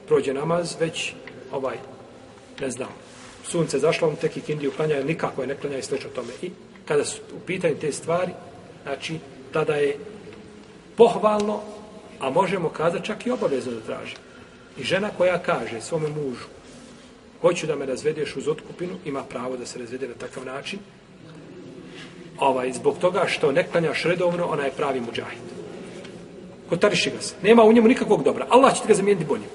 Prođe 0.07 0.34
namaz, 0.34 0.75
već 0.79 1.13
ovaj, 1.51 1.77
ne 2.62 2.71
znam, 2.71 2.89
sunce 3.43 3.80
zašlo, 3.80 4.08
on 4.08 4.15
tek 4.15 4.38
i 4.38 4.41
kindiju 4.41 4.71
klanja, 4.71 5.04
nikako 5.04 5.41
je 5.41 5.47
ne 5.47 5.56
klanja 5.56 5.77
i 5.77 5.84
slično 5.84 6.10
tome. 6.10 6.34
I 6.41 6.51
kada 6.86 7.06
su 7.06 7.21
u 7.36 7.39
pitanju 7.39 7.75
te 7.82 7.91
stvari, 7.91 8.32
znači, 8.84 9.19
tada 9.54 9.75
je 9.75 9.97
pohvalno, 10.97 11.60
a 12.19 12.30
možemo 12.30 12.69
kazati 12.69 13.06
čak 13.06 13.25
i 13.25 13.32
obavezno 13.32 13.71
da 13.71 13.80
traži. 13.80 14.15
I 14.77 14.84
žena 14.84 15.10
koja 15.17 15.39
kaže 15.39 15.82
svome 15.82 16.08
mužu, 16.10 16.45
hoću 17.41 17.67
da 17.67 17.75
me 17.75 17.86
razvedeš 17.86 18.36
uz 18.36 18.47
otkupinu, 18.47 18.93
ima 19.06 19.23
pravo 19.23 19.58
da 19.58 19.65
se 19.65 19.80
razvede 19.80 20.08
na 20.08 20.13
takav 20.13 20.45
način. 20.45 20.80
Ovaj, 22.39 22.71
zbog 22.73 22.97
toga 22.97 23.25
što 23.27 23.51
ne 23.51 23.67
klanjaš 23.67 24.04
redovno, 24.04 24.45
ona 24.45 24.65
je 24.65 24.71
pravi 24.71 25.01
muđahid. 25.01 25.41
Kotariši 26.69 27.10
ga 27.10 27.21
se. 27.21 27.36
Nema 27.43 27.63
u 27.63 27.73
njemu 27.73 27.88
nikakvog 27.88 28.23
dobra. 28.23 28.45
Allah 28.49 28.75
će 28.75 28.82
ti 28.82 28.88
ga 28.88 28.93
zamijeniti 28.93 29.25
boljim. 29.25 29.49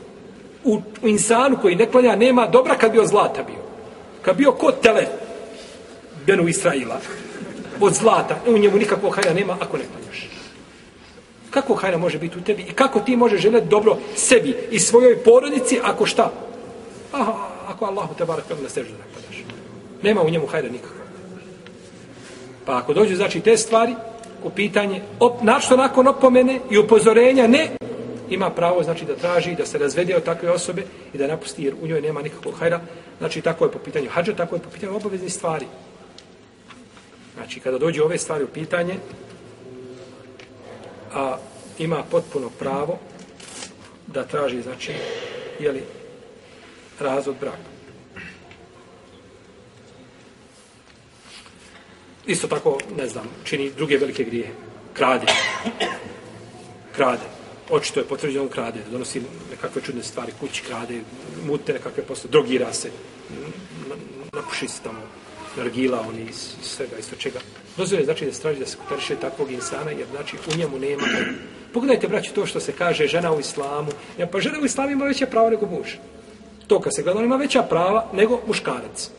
U, 0.65 0.81
u 1.03 1.09
insanu 1.09 1.59
koji 1.63 1.77
ne 1.77 1.87
klanja 1.87 2.17
nema 2.17 2.47
dobra 2.47 2.75
kad 2.75 2.93
bio 2.93 3.07
zlata 3.07 3.43
bio. 3.43 3.66
Kad 4.27 4.37
bio 4.37 4.53
kod 4.53 4.81
tele 4.81 5.07
Benu 6.27 6.49
Israila 6.49 6.99
od 7.81 7.95
zlata, 7.95 8.37
u 8.47 8.59
njemu 8.59 8.77
nikakvog 8.77 9.15
hajra 9.15 9.33
nema 9.33 9.57
ako 9.61 9.77
ne 9.77 9.85
klanjaš. 9.85 10.29
Kako 11.51 11.75
hajra 11.75 11.99
može 11.99 12.19
biti 12.19 12.39
u 12.39 12.43
tebi 12.43 12.63
i 12.63 12.73
kako 12.73 13.01
ti 13.01 13.17
možeš 13.17 13.41
željeti 13.41 13.69
dobro 13.69 13.97
sebi 14.17 14.57
i 14.71 14.79
svojoj 14.79 15.23
porodici 15.25 15.81
ako 15.83 16.07
šta? 16.07 16.33
Aha, 17.13 17.35
ako 17.69 17.85
Allahu 17.85 18.15
te 18.15 18.25
barak 18.25 18.45
na 18.63 18.69
seždu 18.69 18.93
da. 18.93 19.05
Nema 20.03 20.23
u 20.23 20.31
njemu 20.31 20.47
hajra 20.47 20.69
nikakva. 20.69 21.05
Pa 22.65 22.77
ako 22.77 22.95
dođu 22.95 23.17
znači 23.17 23.41
te 23.41 23.57
stvari 23.57 23.95
u 24.45 24.51
pitanje, 24.51 25.03
op, 25.21 25.43
našto 25.43 25.77
nakon 25.77 26.09
opomene 26.09 26.61
i 26.71 26.79
upozorenja, 26.79 27.47
ne, 27.47 27.69
ima 28.31 28.51
pravo 28.51 28.83
znači 28.83 29.05
da 29.05 29.17
traži 29.17 29.55
da 29.55 29.67
se 29.67 29.79
razvede 29.79 30.17
od 30.17 30.25
takve 30.25 30.51
osobe 30.51 30.83
i 31.15 31.19
da 31.19 31.27
napusti 31.27 31.65
jer 31.65 31.75
u 31.83 31.87
njoj 31.87 32.01
nema 32.01 32.23
nikakvog 32.23 32.55
hajra. 32.55 32.81
Znači 33.19 33.41
tako 33.41 33.65
je 33.65 33.73
po 33.73 33.79
pitanju 33.79 34.09
hađa, 34.11 34.35
tako 34.35 34.57
je 34.57 34.63
po 34.63 34.71
pitanju 34.71 34.97
obaveznih 34.97 35.33
stvari. 35.33 35.67
Znači 37.35 37.61
kada 37.61 37.79
dođu 37.79 38.03
ove 38.03 38.19
stvari 38.19 38.45
u 38.45 38.49
pitanje, 38.49 38.95
a 41.15 41.37
ima 41.79 42.03
potpuno 42.11 42.51
pravo 42.59 42.99
da 44.07 44.25
traži 44.25 44.63
znači 44.63 44.93
je 45.61 45.73
li 45.73 45.83
razvod 47.01 47.37
braka. 47.41 47.77
Isto 52.27 52.49
tako, 52.49 52.79
ne 52.97 53.07
znam, 53.07 53.29
čini 53.45 53.71
druge 53.77 53.97
velike 53.97 54.25
grije. 54.25 54.51
Krade. 54.93 55.27
Krade. 56.97 57.36
Očito 57.71 58.01
je 58.01 58.07
potvrđeno 58.07 58.43
on 58.43 58.49
krade. 58.49 58.81
Donosi 58.91 59.23
nekakve 59.51 59.83
čudne 59.83 60.03
stvari. 60.03 60.33
Kući 60.41 60.63
krade, 60.63 61.01
mute 61.47 61.73
nekakve 61.73 62.03
posle. 62.03 62.31
Drogira 62.31 62.73
se. 62.73 62.91
Napuši 64.33 64.69
se 64.69 64.83
tamo. 64.83 65.01
Nargila, 65.57 66.05
oni 66.09 66.27
iz 66.31 66.55
svega, 66.63 66.97
isto 66.99 67.17
čega. 67.17 67.41
Dozvoje 67.77 68.05
znači 68.05 68.27
da 68.27 68.33
straži 68.33 68.61
da 68.61 68.67
se 68.67 68.77
kutariše 68.77 69.17
takvog 69.17 69.53
insana, 69.53 69.91
jer 69.91 70.07
znači 70.11 70.37
u 70.55 70.59
njemu 70.59 70.79
nema. 70.79 71.03
Pogledajte, 71.73 72.09
braći, 72.09 72.35
to 72.35 72.47
što 72.47 72.61
se 72.61 72.73
kaže 72.73 73.07
žena 73.07 73.33
u 73.33 73.41
islamu. 73.41 73.91
Ja, 74.19 74.27
pa 74.27 74.41
žena 74.41 74.59
u 74.61 74.65
islamu 74.65 74.91
ima 74.91 75.05
veće 75.05 75.27
pravo 75.27 75.51
nego 75.51 75.67
muž. 75.67 75.89
To 76.67 76.81
kad 76.81 76.95
se 76.95 77.03
gleda, 77.03 77.19
ona 77.19 77.27
ima 77.27 77.37
veća 77.37 77.63
prava 77.63 78.11
nego 78.13 78.41
muškarac. 78.47 79.11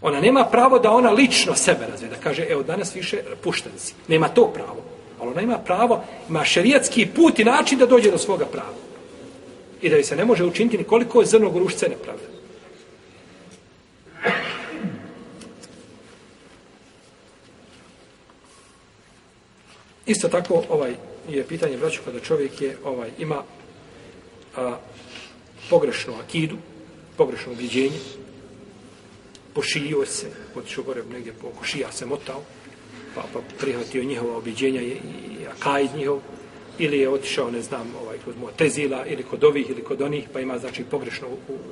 Ona 0.00 0.20
nema 0.20 0.44
pravo 0.44 0.78
da 0.78 0.90
ona 0.90 1.10
lično 1.10 1.54
sebe 1.54 1.86
razvije, 1.90 2.10
da 2.10 2.16
kaže, 2.16 2.46
evo 2.48 2.62
danas 2.62 2.96
više 2.96 3.22
pušten 3.44 3.72
si. 3.78 3.94
Nema 4.08 4.28
to 4.28 4.52
pravo. 4.54 4.95
Ali 5.20 5.30
ona 5.30 5.42
ima 5.42 5.58
pravo, 5.58 6.04
ima 6.28 6.44
šerijatski 6.44 7.06
put 7.16 7.38
i 7.38 7.44
način 7.44 7.78
da 7.78 7.86
dođe 7.86 8.10
do 8.10 8.18
svoga 8.18 8.44
prava. 8.44 8.74
I 9.82 9.88
da 9.90 10.02
se 10.02 10.16
ne 10.16 10.24
može 10.24 10.44
učiniti 10.44 10.78
nikoliko 10.78 11.24
zrnog 11.24 11.56
rušce 11.56 11.88
nepravda. 11.88 12.36
Isto 20.06 20.28
tako 20.28 20.62
ovaj 20.68 20.94
je 21.28 21.44
pitanje 21.44 21.76
braću 21.76 22.00
kada 22.04 22.20
čovjek 22.20 22.60
je 22.60 22.76
ovaj 22.84 23.10
ima 23.18 23.42
a, 24.56 24.76
pogrešnu 25.70 26.14
akidu, 26.24 26.56
pogrešno 27.16 27.52
ubjeđenje, 27.52 27.98
pošio 29.54 30.06
se, 30.06 30.26
otišao 30.56 30.84
gore 30.84 31.02
negdje 31.12 31.32
po 31.32 31.48
košija 31.58 31.92
se 31.92 32.06
motao, 32.06 32.42
pa, 33.16 33.22
pa 33.32 33.40
prihvatio 33.58 34.04
njihova 34.04 34.36
objeđenja 34.36 34.82
i, 34.82 34.90
i 34.90 35.46
akajd 35.56 35.90
njihov, 35.96 36.20
ili 36.78 36.98
je 36.98 37.08
otišao, 37.08 37.50
ne 37.50 37.62
znam, 37.62 37.94
ovaj, 38.02 38.18
kod 38.24 38.38
Motezila, 38.38 39.06
ili 39.06 39.22
kod 39.22 39.44
ovih, 39.44 39.70
ili 39.70 39.84
kod 39.84 40.02
onih, 40.02 40.28
pa 40.32 40.40
ima, 40.40 40.58
znači, 40.58 40.84
pogrešno 40.84 41.28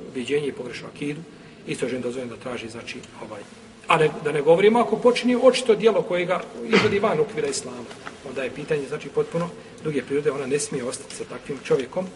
ubiđenje 0.09 0.47
i 0.47 0.51
pogrešnu 0.51 0.87
akidu, 0.95 1.21
isto 1.67 1.87
žen 1.87 2.01
dozvojem 2.01 2.29
da 2.29 2.35
traži, 2.35 2.69
znači, 2.69 2.99
ovaj, 3.27 3.41
a 3.87 3.97
ne, 3.97 4.09
da 4.23 4.31
ne 4.31 4.41
govorimo 4.41 4.79
ako 4.79 4.97
počini 4.97 5.35
očito 5.43 5.75
dijelo 5.75 6.01
koje 6.01 6.25
ga 6.25 6.41
izvodi 6.67 6.99
van 6.99 7.19
okvira 7.19 7.47
islama, 7.47 7.77
onda 8.29 8.43
je 8.43 8.51
pitanje, 8.51 8.87
znači, 8.87 9.09
potpuno 9.09 9.49
druge 9.83 10.01
prirode, 10.01 10.31
ona 10.31 10.45
ne 10.45 10.59
smije 10.59 10.83
ostati 10.83 11.15
sa 11.15 11.23
takvim 11.23 11.57
čovjekom, 11.63 12.07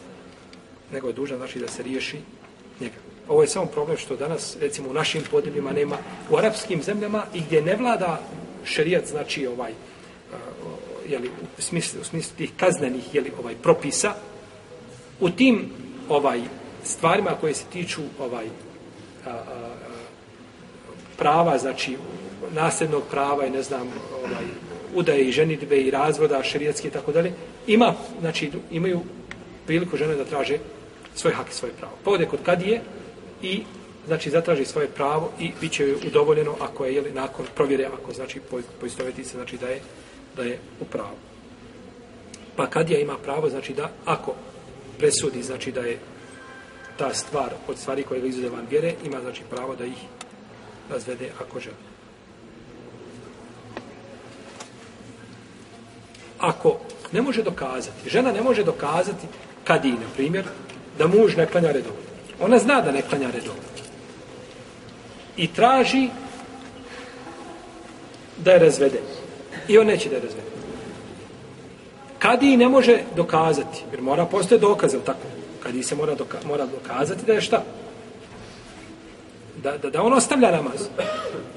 nego 0.92 1.08
je 1.08 1.14
dužan 1.14 1.38
znači 1.38 1.60
da 1.60 1.68
se 1.68 1.84
riješi 1.84 2.18
njega. 2.80 2.96
Ovo 3.28 3.42
je 3.42 3.48
samo 3.48 3.66
problem 3.66 3.98
što 3.98 4.16
danas, 4.16 4.58
recimo 4.60 4.90
u 4.90 4.94
našim 4.94 5.22
podnebljima 5.32 5.72
nema, 5.72 5.98
u 6.30 6.38
arapskim 6.38 6.84
zemljama 6.84 7.26
i 7.34 7.42
gdje 7.42 7.62
ne 7.62 7.76
vlada 7.76 8.22
šerijat, 8.64 9.06
znači 9.08 9.48
ovaj, 9.48 9.72
je 9.72 11.12
jeli, 11.12 11.28
u, 11.58 11.62
smislu, 11.62 12.02
u 12.02 12.04
smislu 12.04 12.38
tih 12.38 12.52
kaznenih 12.58 13.16
jeli, 13.16 13.32
ovaj, 13.40 13.56
propisa, 13.56 14.14
U 15.20 15.30
tim 15.30 15.70
ovaj 16.10 16.42
stvarima 16.84 17.32
koje 17.42 17.54
se 17.54 17.64
tiču 17.74 18.02
ovaj 18.20 18.46
a, 19.26 19.30
a, 19.30 19.44
prava, 21.18 21.58
znači 21.58 21.98
nasljednog 22.52 23.04
prava 23.12 23.46
i 23.46 23.50
ne 23.50 23.64
znam, 23.64 23.88
ovaj, 24.18 24.46
udaje 24.96 25.26
i 25.26 25.32
ženitbe 25.32 25.78
i 25.78 25.92
razvoda 25.92 26.44
šerijatski 26.44 26.88
i 26.88 26.92
tako 26.92 27.12
dalje, 27.12 27.34
ima, 27.68 27.94
znači, 28.20 28.52
imaju 28.72 29.00
priliku 29.66 29.98
žene 29.98 30.16
da 30.16 30.26
traže 30.26 30.58
svoj 31.16 31.34
hak 31.34 31.50
i 31.50 31.54
svoje 31.54 31.74
pravo. 31.74 31.94
Povode 32.04 32.26
kod 32.26 32.40
kadije 32.44 32.82
i 33.42 33.64
znači 34.10 34.30
zatraži 34.30 34.66
svoje 34.66 34.88
pravo 34.88 35.32
i 35.40 35.52
bit 35.62 35.72
će 35.72 35.96
udovoljeno 36.08 36.56
ako 36.60 36.86
je 36.86 36.96
jeli, 36.96 37.12
nakon 37.12 37.46
provjere, 37.56 37.86
ako 37.86 38.14
znači 38.14 38.42
poistoveti 38.82 39.24
se 39.24 39.38
znači 39.38 39.58
da 39.58 39.68
je, 39.68 39.82
da 40.36 40.44
je 40.44 40.60
u 40.82 40.86
pravu. 40.86 41.18
Pa 42.56 42.68
kadija 42.68 43.00
ima 43.00 43.18
pravo 43.24 43.50
znači 43.50 43.74
da 43.74 43.90
ako 44.06 44.34
presudi 44.98 45.44
znači 45.44 45.72
da 45.72 45.82
je 45.82 46.00
ta 46.98 47.14
stvar 47.14 47.54
od 47.68 47.78
stvari 47.78 48.04
koje 48.04 48.22
ga 48.22 48.28
izuze 48.28 48.50
van 48.50 48.66
vjere, 48.70 48.94
ima 49.06 49.22
znači 49.22 49.42
pravo 49.50 49.76
da 49.76 49.86
ih 49.86 50.02
razvede 50.90 51.30
ako 51.40 51.60
želi. 51.60 51.76
Ako 56.40 56.80
ne 57.12 57.22
može 57.22 57.44
dokazati, 57.44 58.10
žena 58.10 58.32
ne 58.32 58.42
može 58.42 58.64
dokazati 58.64 59.28
kad 59.64 59.86
i, 59.86 59.92
na 59.92 60.10
primjer, 60.16 60.46
da 60.98 61.08
muž 61.08 61.36
ne 61.36 61.46
klanja 61.46 61.72
redovno. 61.72 62.02
Ona 62.40 62.60
zna 62.60 62.82
da 62.82 62.92
ne 62.92 63.02
klanja 63.02 63.30
redovno. 63.32 63.70
I 65.40 65.48
traži 65.48 66.10
da 68.38 68.52
je 68.52 68.60
razvede. 68.60 69.00
I 69.68 69.78
on 69.78 69.88
neće 69.88 70.10
da 70.10 70.16
je 70.16 70.22
razvede. 70.22 70.50
i 72.42 72.58
ne 72.58 72.70
može 72.70 73.00
dokazati, 73.16 73.84
jer 73.92 74.02
mora 74.02 74.26
postoje 74.26 74.60
dokaze, 74.60 74.98
ili 74.98 75.06
tako? 75.06 75.28
i 75.74 75.84
se 75.84 75.96
mora, 75.96 76.16
doka 76.16 76.38
mora 76.48 76.66
dokazati 76.66 77.26
da 77.26 77.34
je 77.34 77.42
šta? 77.42 77.64
Da, 79.64 79.78
da, 79.78 79.90
da 79.90 80.02
on 80.02 80.14
ostavlja 80.14 80.52
namaz. 80.52 80.88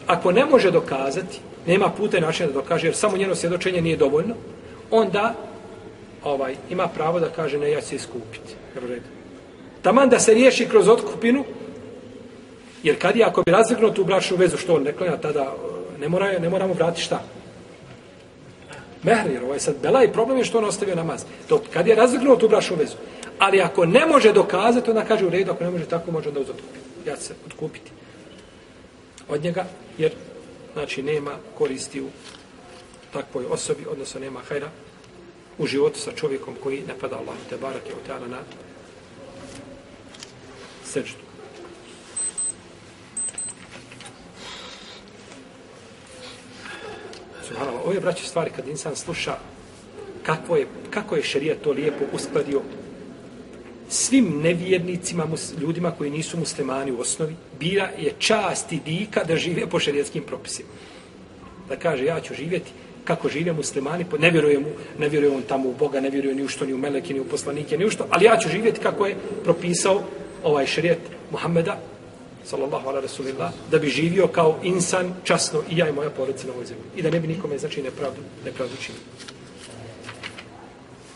Ako 0.06 0.32
ne 0.32 0.44
može 0.44 0.70
dokazati, 0.70 1.40
nema 1.66 1.88
puta 1.88 2.18
i 2.18 2.20
načina 2.20 2.46
da 2.48 2.54
dokaže, 2.54 2.86
jer 2.86 2.96
samo 2.96 3.16
njeno 3.16 3.34
svjedočenje 3.34 3.80
nije 3.80 3.96
dovoljno, 3.96 4.34
onda 4.90 5.34
ovaj 6.24 6.54
ima 6.70 6.88
pravo 6.88 7.20
da 7.20 7.28
kaže 7.28 7.58
ne 7.58 7.70
ja 7.70 7.80
ću 7.80 7.86
se 7.86 7.96
iskupiti. 7.96 8.54
Taman 9.82 10.08
da 10.08 10.18
se 10.18 10.34
riješi 10.34 10.68
kroz 10.68 10.88
otkupinu, 10.88 11.44
jer 12.82 12.98
kad 12.98 13.16
je 13.16 13.24
ako 13.24 13.42
bi 13.42 13.50
razvrgnuo 13.50 13.90
tu 13.90 14.04
bračnu 14.04 14.36
vezu, 14.36 14.56
što 14.56 14.74
on 14.74 14.82
ne 14.82 14.92
klanja, 14.92 15.16
tada 15.16 15.40
e, 15.40 16.00
ne, 16.00 16.08
mora, 16.08 16.38
ne 16.38 16.48
moramo 16.48 16.74
vratiti 16.74 17.02
šta? 17.02 17.22
Mehr, 19.02 19.30
jer 19.32 19.42
ovo 19.44 19.54
je 19.54 19.60
sad 19.60 19.74
bela 19.82 20.04
i 20.04 20.12
problem 20.12 20.38
je 20.38 20.44
što 20.44 20.58
on 20.58 20.64
ostavio 20.64 20.94
namaz. 20.94 21.24
To, 21.48 21.62
kad 21.72 21.86
je 21.86 21.94
razvrgnuo 21.94 22.36
tu 22.36 22.48
bračnu 22.48 22.76
vezu. 22.76 22.96
Ali 23.38 23.60
ako 23.60 23.84
ne 23.84 24.06
može 24.06 24.32
dokazati, 24.32 24.90
onda 24.90 25.04
kaže 25.04 25.26
u 25.26 25.30
redu, 25.30 25.50
ako 25.50 25.64
ne 25.64 25.70
može 25.70 25.84
tako, 25.84 26.10
može 26.10 26.30
da 26.30 26.40
uzotkupi. 26.40 26.78
Ja 27.06 27.16
se 27.16 27.34
odkupiti 27.46 27.90
od 29.28 29.42
njega, 29.42 29.64
jer 29.98 30.12
znači 30.72 31.02
nema 31.02 31.30
koristi 31.58 32.00
u 32.00 32.06
takvoj 33.12 33.44
osobi, 33.50 33.86
odnosno 33.90 34.20
nema 34.20 34.40
hajra 34.48 34.68
u 35.58 35.66
životu 35.66 36.00
sa 36.00 36.12
čovjekom 36.12 36.54
koji 36.62 36.82
ne 36.88 36.94
pada 37.00 37.16
Allah, 37.16 37.36
te 37.50 37.56
barak 37.56 37.88
je 37.88 37.94
otjana 38.02 38.26
na 38.28 38.38
seđu. 40.84 41.21
Subhanallah, 47.52 47.86
ove 47.86 48.00
braće 48.00 48.24
stvari 48.26 48.50
kad 48.56 48.68
insan 48.68 48.96
sluša 48.96 49.36
kako 50.22 50.56
je, 50.56 50.66
kako 50.90 51.16
je 51.16 51.22
šarija 51.22 51.54
to 51.64 51.72
lijepo 51.72 52.04
uskladio 52.12 52.60
svim 53.88 54.40
nevjernicima, 54.42 55.26
ljudima 55.60 55.90
koji 55.90 56.10
nisu 56.10 56.38
muslimani 56.38 56.92
u 56.92 57.00
osnovi, 57.00 57.34
bira 57.60 57.90
je 57.98 58.12
čast 58.18 58.72
i 58.72 58.80
dika 58.84 59.24
da 59.24 59.36
žive 59.36 59.66
po 59.66 59.78
šarijetskim 59.78 60.22
propisima. 60.22 60.68
Da 61.68 61.76
kaže, 61.76 62.04
ja 62.04 62.20
ću 62.20 62.34
živjeti 62.34 62.70
kako 63.04 63.28
žive 63.28 63.52
muslimani, 63.52 64.06
ne 64.18 64.30
vjeruje 64.30 64.58
mu, 64.58 64.68
ne 64.98 65.08
vjeruje 65.08 65.36
on 65.36 65.42
tamo 65.42 65.68
u 65.68 65.74
Boga, 65.74 66.00
ne 66.00 66.10
vjeruje 66.10 66.34
ni 66.34 66.42
u 66.42 66.48
što, 66.48 66.66
ni 66.66 66.72
u 66.72 66.78
meleke, 66.78 67.14
ni 67.14 67.20
u 67.20 67.24
poslanike, 67.24 67.78
ni 67.78 67.84
u 67.84 67.90
što, 67.90 68.06
ali 68.10 68.24
ja 68.24 68.36
ću 68.36 68.48
živjeti 68.48 68.80
kako 68.80 69.06
je 69.06 69.16
propisao 69.44 70.02
ovaj 70.44 70.66
šarijet 70.66 71.00
Muhammeda, 71.30 71.80
sallallahu 72.44 72.88
ala 72.88 73.00
rasulillah, 73.00 73.52
da 73.70 73.78
bi 73.78 73.88
živio 73.88 74.26
kao 74.28 74.58
insan 74.62 75.14
časno 75.24 75.62
i 75.70 75.78
ja 75.78 75.88
i 75.88 75.92
moja 75.92 76.10
porodica 76.10 76.46
na 76.46 76.52
ovoj 76.52 76.66
zemlji. 76.66 76.84
I 76.96 77.02
da 77.02 77.10
ne 77.10 77.20
bi 77.20 77.28
nikome, 77.28 77.58
znači, 77.58 77.82
nepravdu, 77.82 78.20
nepravdu 78.44 78.76
činio. 78.76 79.00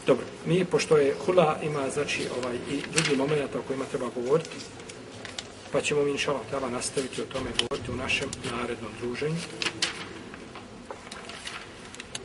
Dobro, 0.07 0.25
mi, 0.47 0.65
pošto 0.65 0.97
je 0.97 1.15
hula, 1.27 1.59
ima, 1.63 1.91
znači, 1.91 2.23
ovaj, 2.39 2.57
i 2.71 2.83
drugi 2.95 3.17
moment 3.17 3.55
o 3.55 3.63
kojima 3.67 3.85
treba 3.85 4.07
govoriti, 4.15 4.57
pa 5.73 5.81
ćemo 5.81 6.03
mi, 6.03 6.11
inša 6.11 6.31
Allah, 6.31 6.73
nastaviti 6.73 7.23
o 7.23 7.25
tome 7.25 7.51
govoriti 7.61 7.91
u 7.91 7.97
našem 7.97 8.29
narednom 8.51 8.91
druženju. 9.01 9.41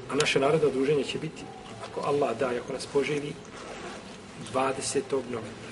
A 0.09 0.15
naše 0.15 0.39
naredno 0.39 0.69
druženje 0.69 1.03
će 1.03 1.17
biti, 1.17 1.43
ako 1.85 2.01
Allah 2.07 2.37
da, 2.37 2.47
ako 2.47 2.73
nas 2.73 2.85
poživi, 2.85 3.33
20. 4.53 5.01
novembra. 5.11 5.70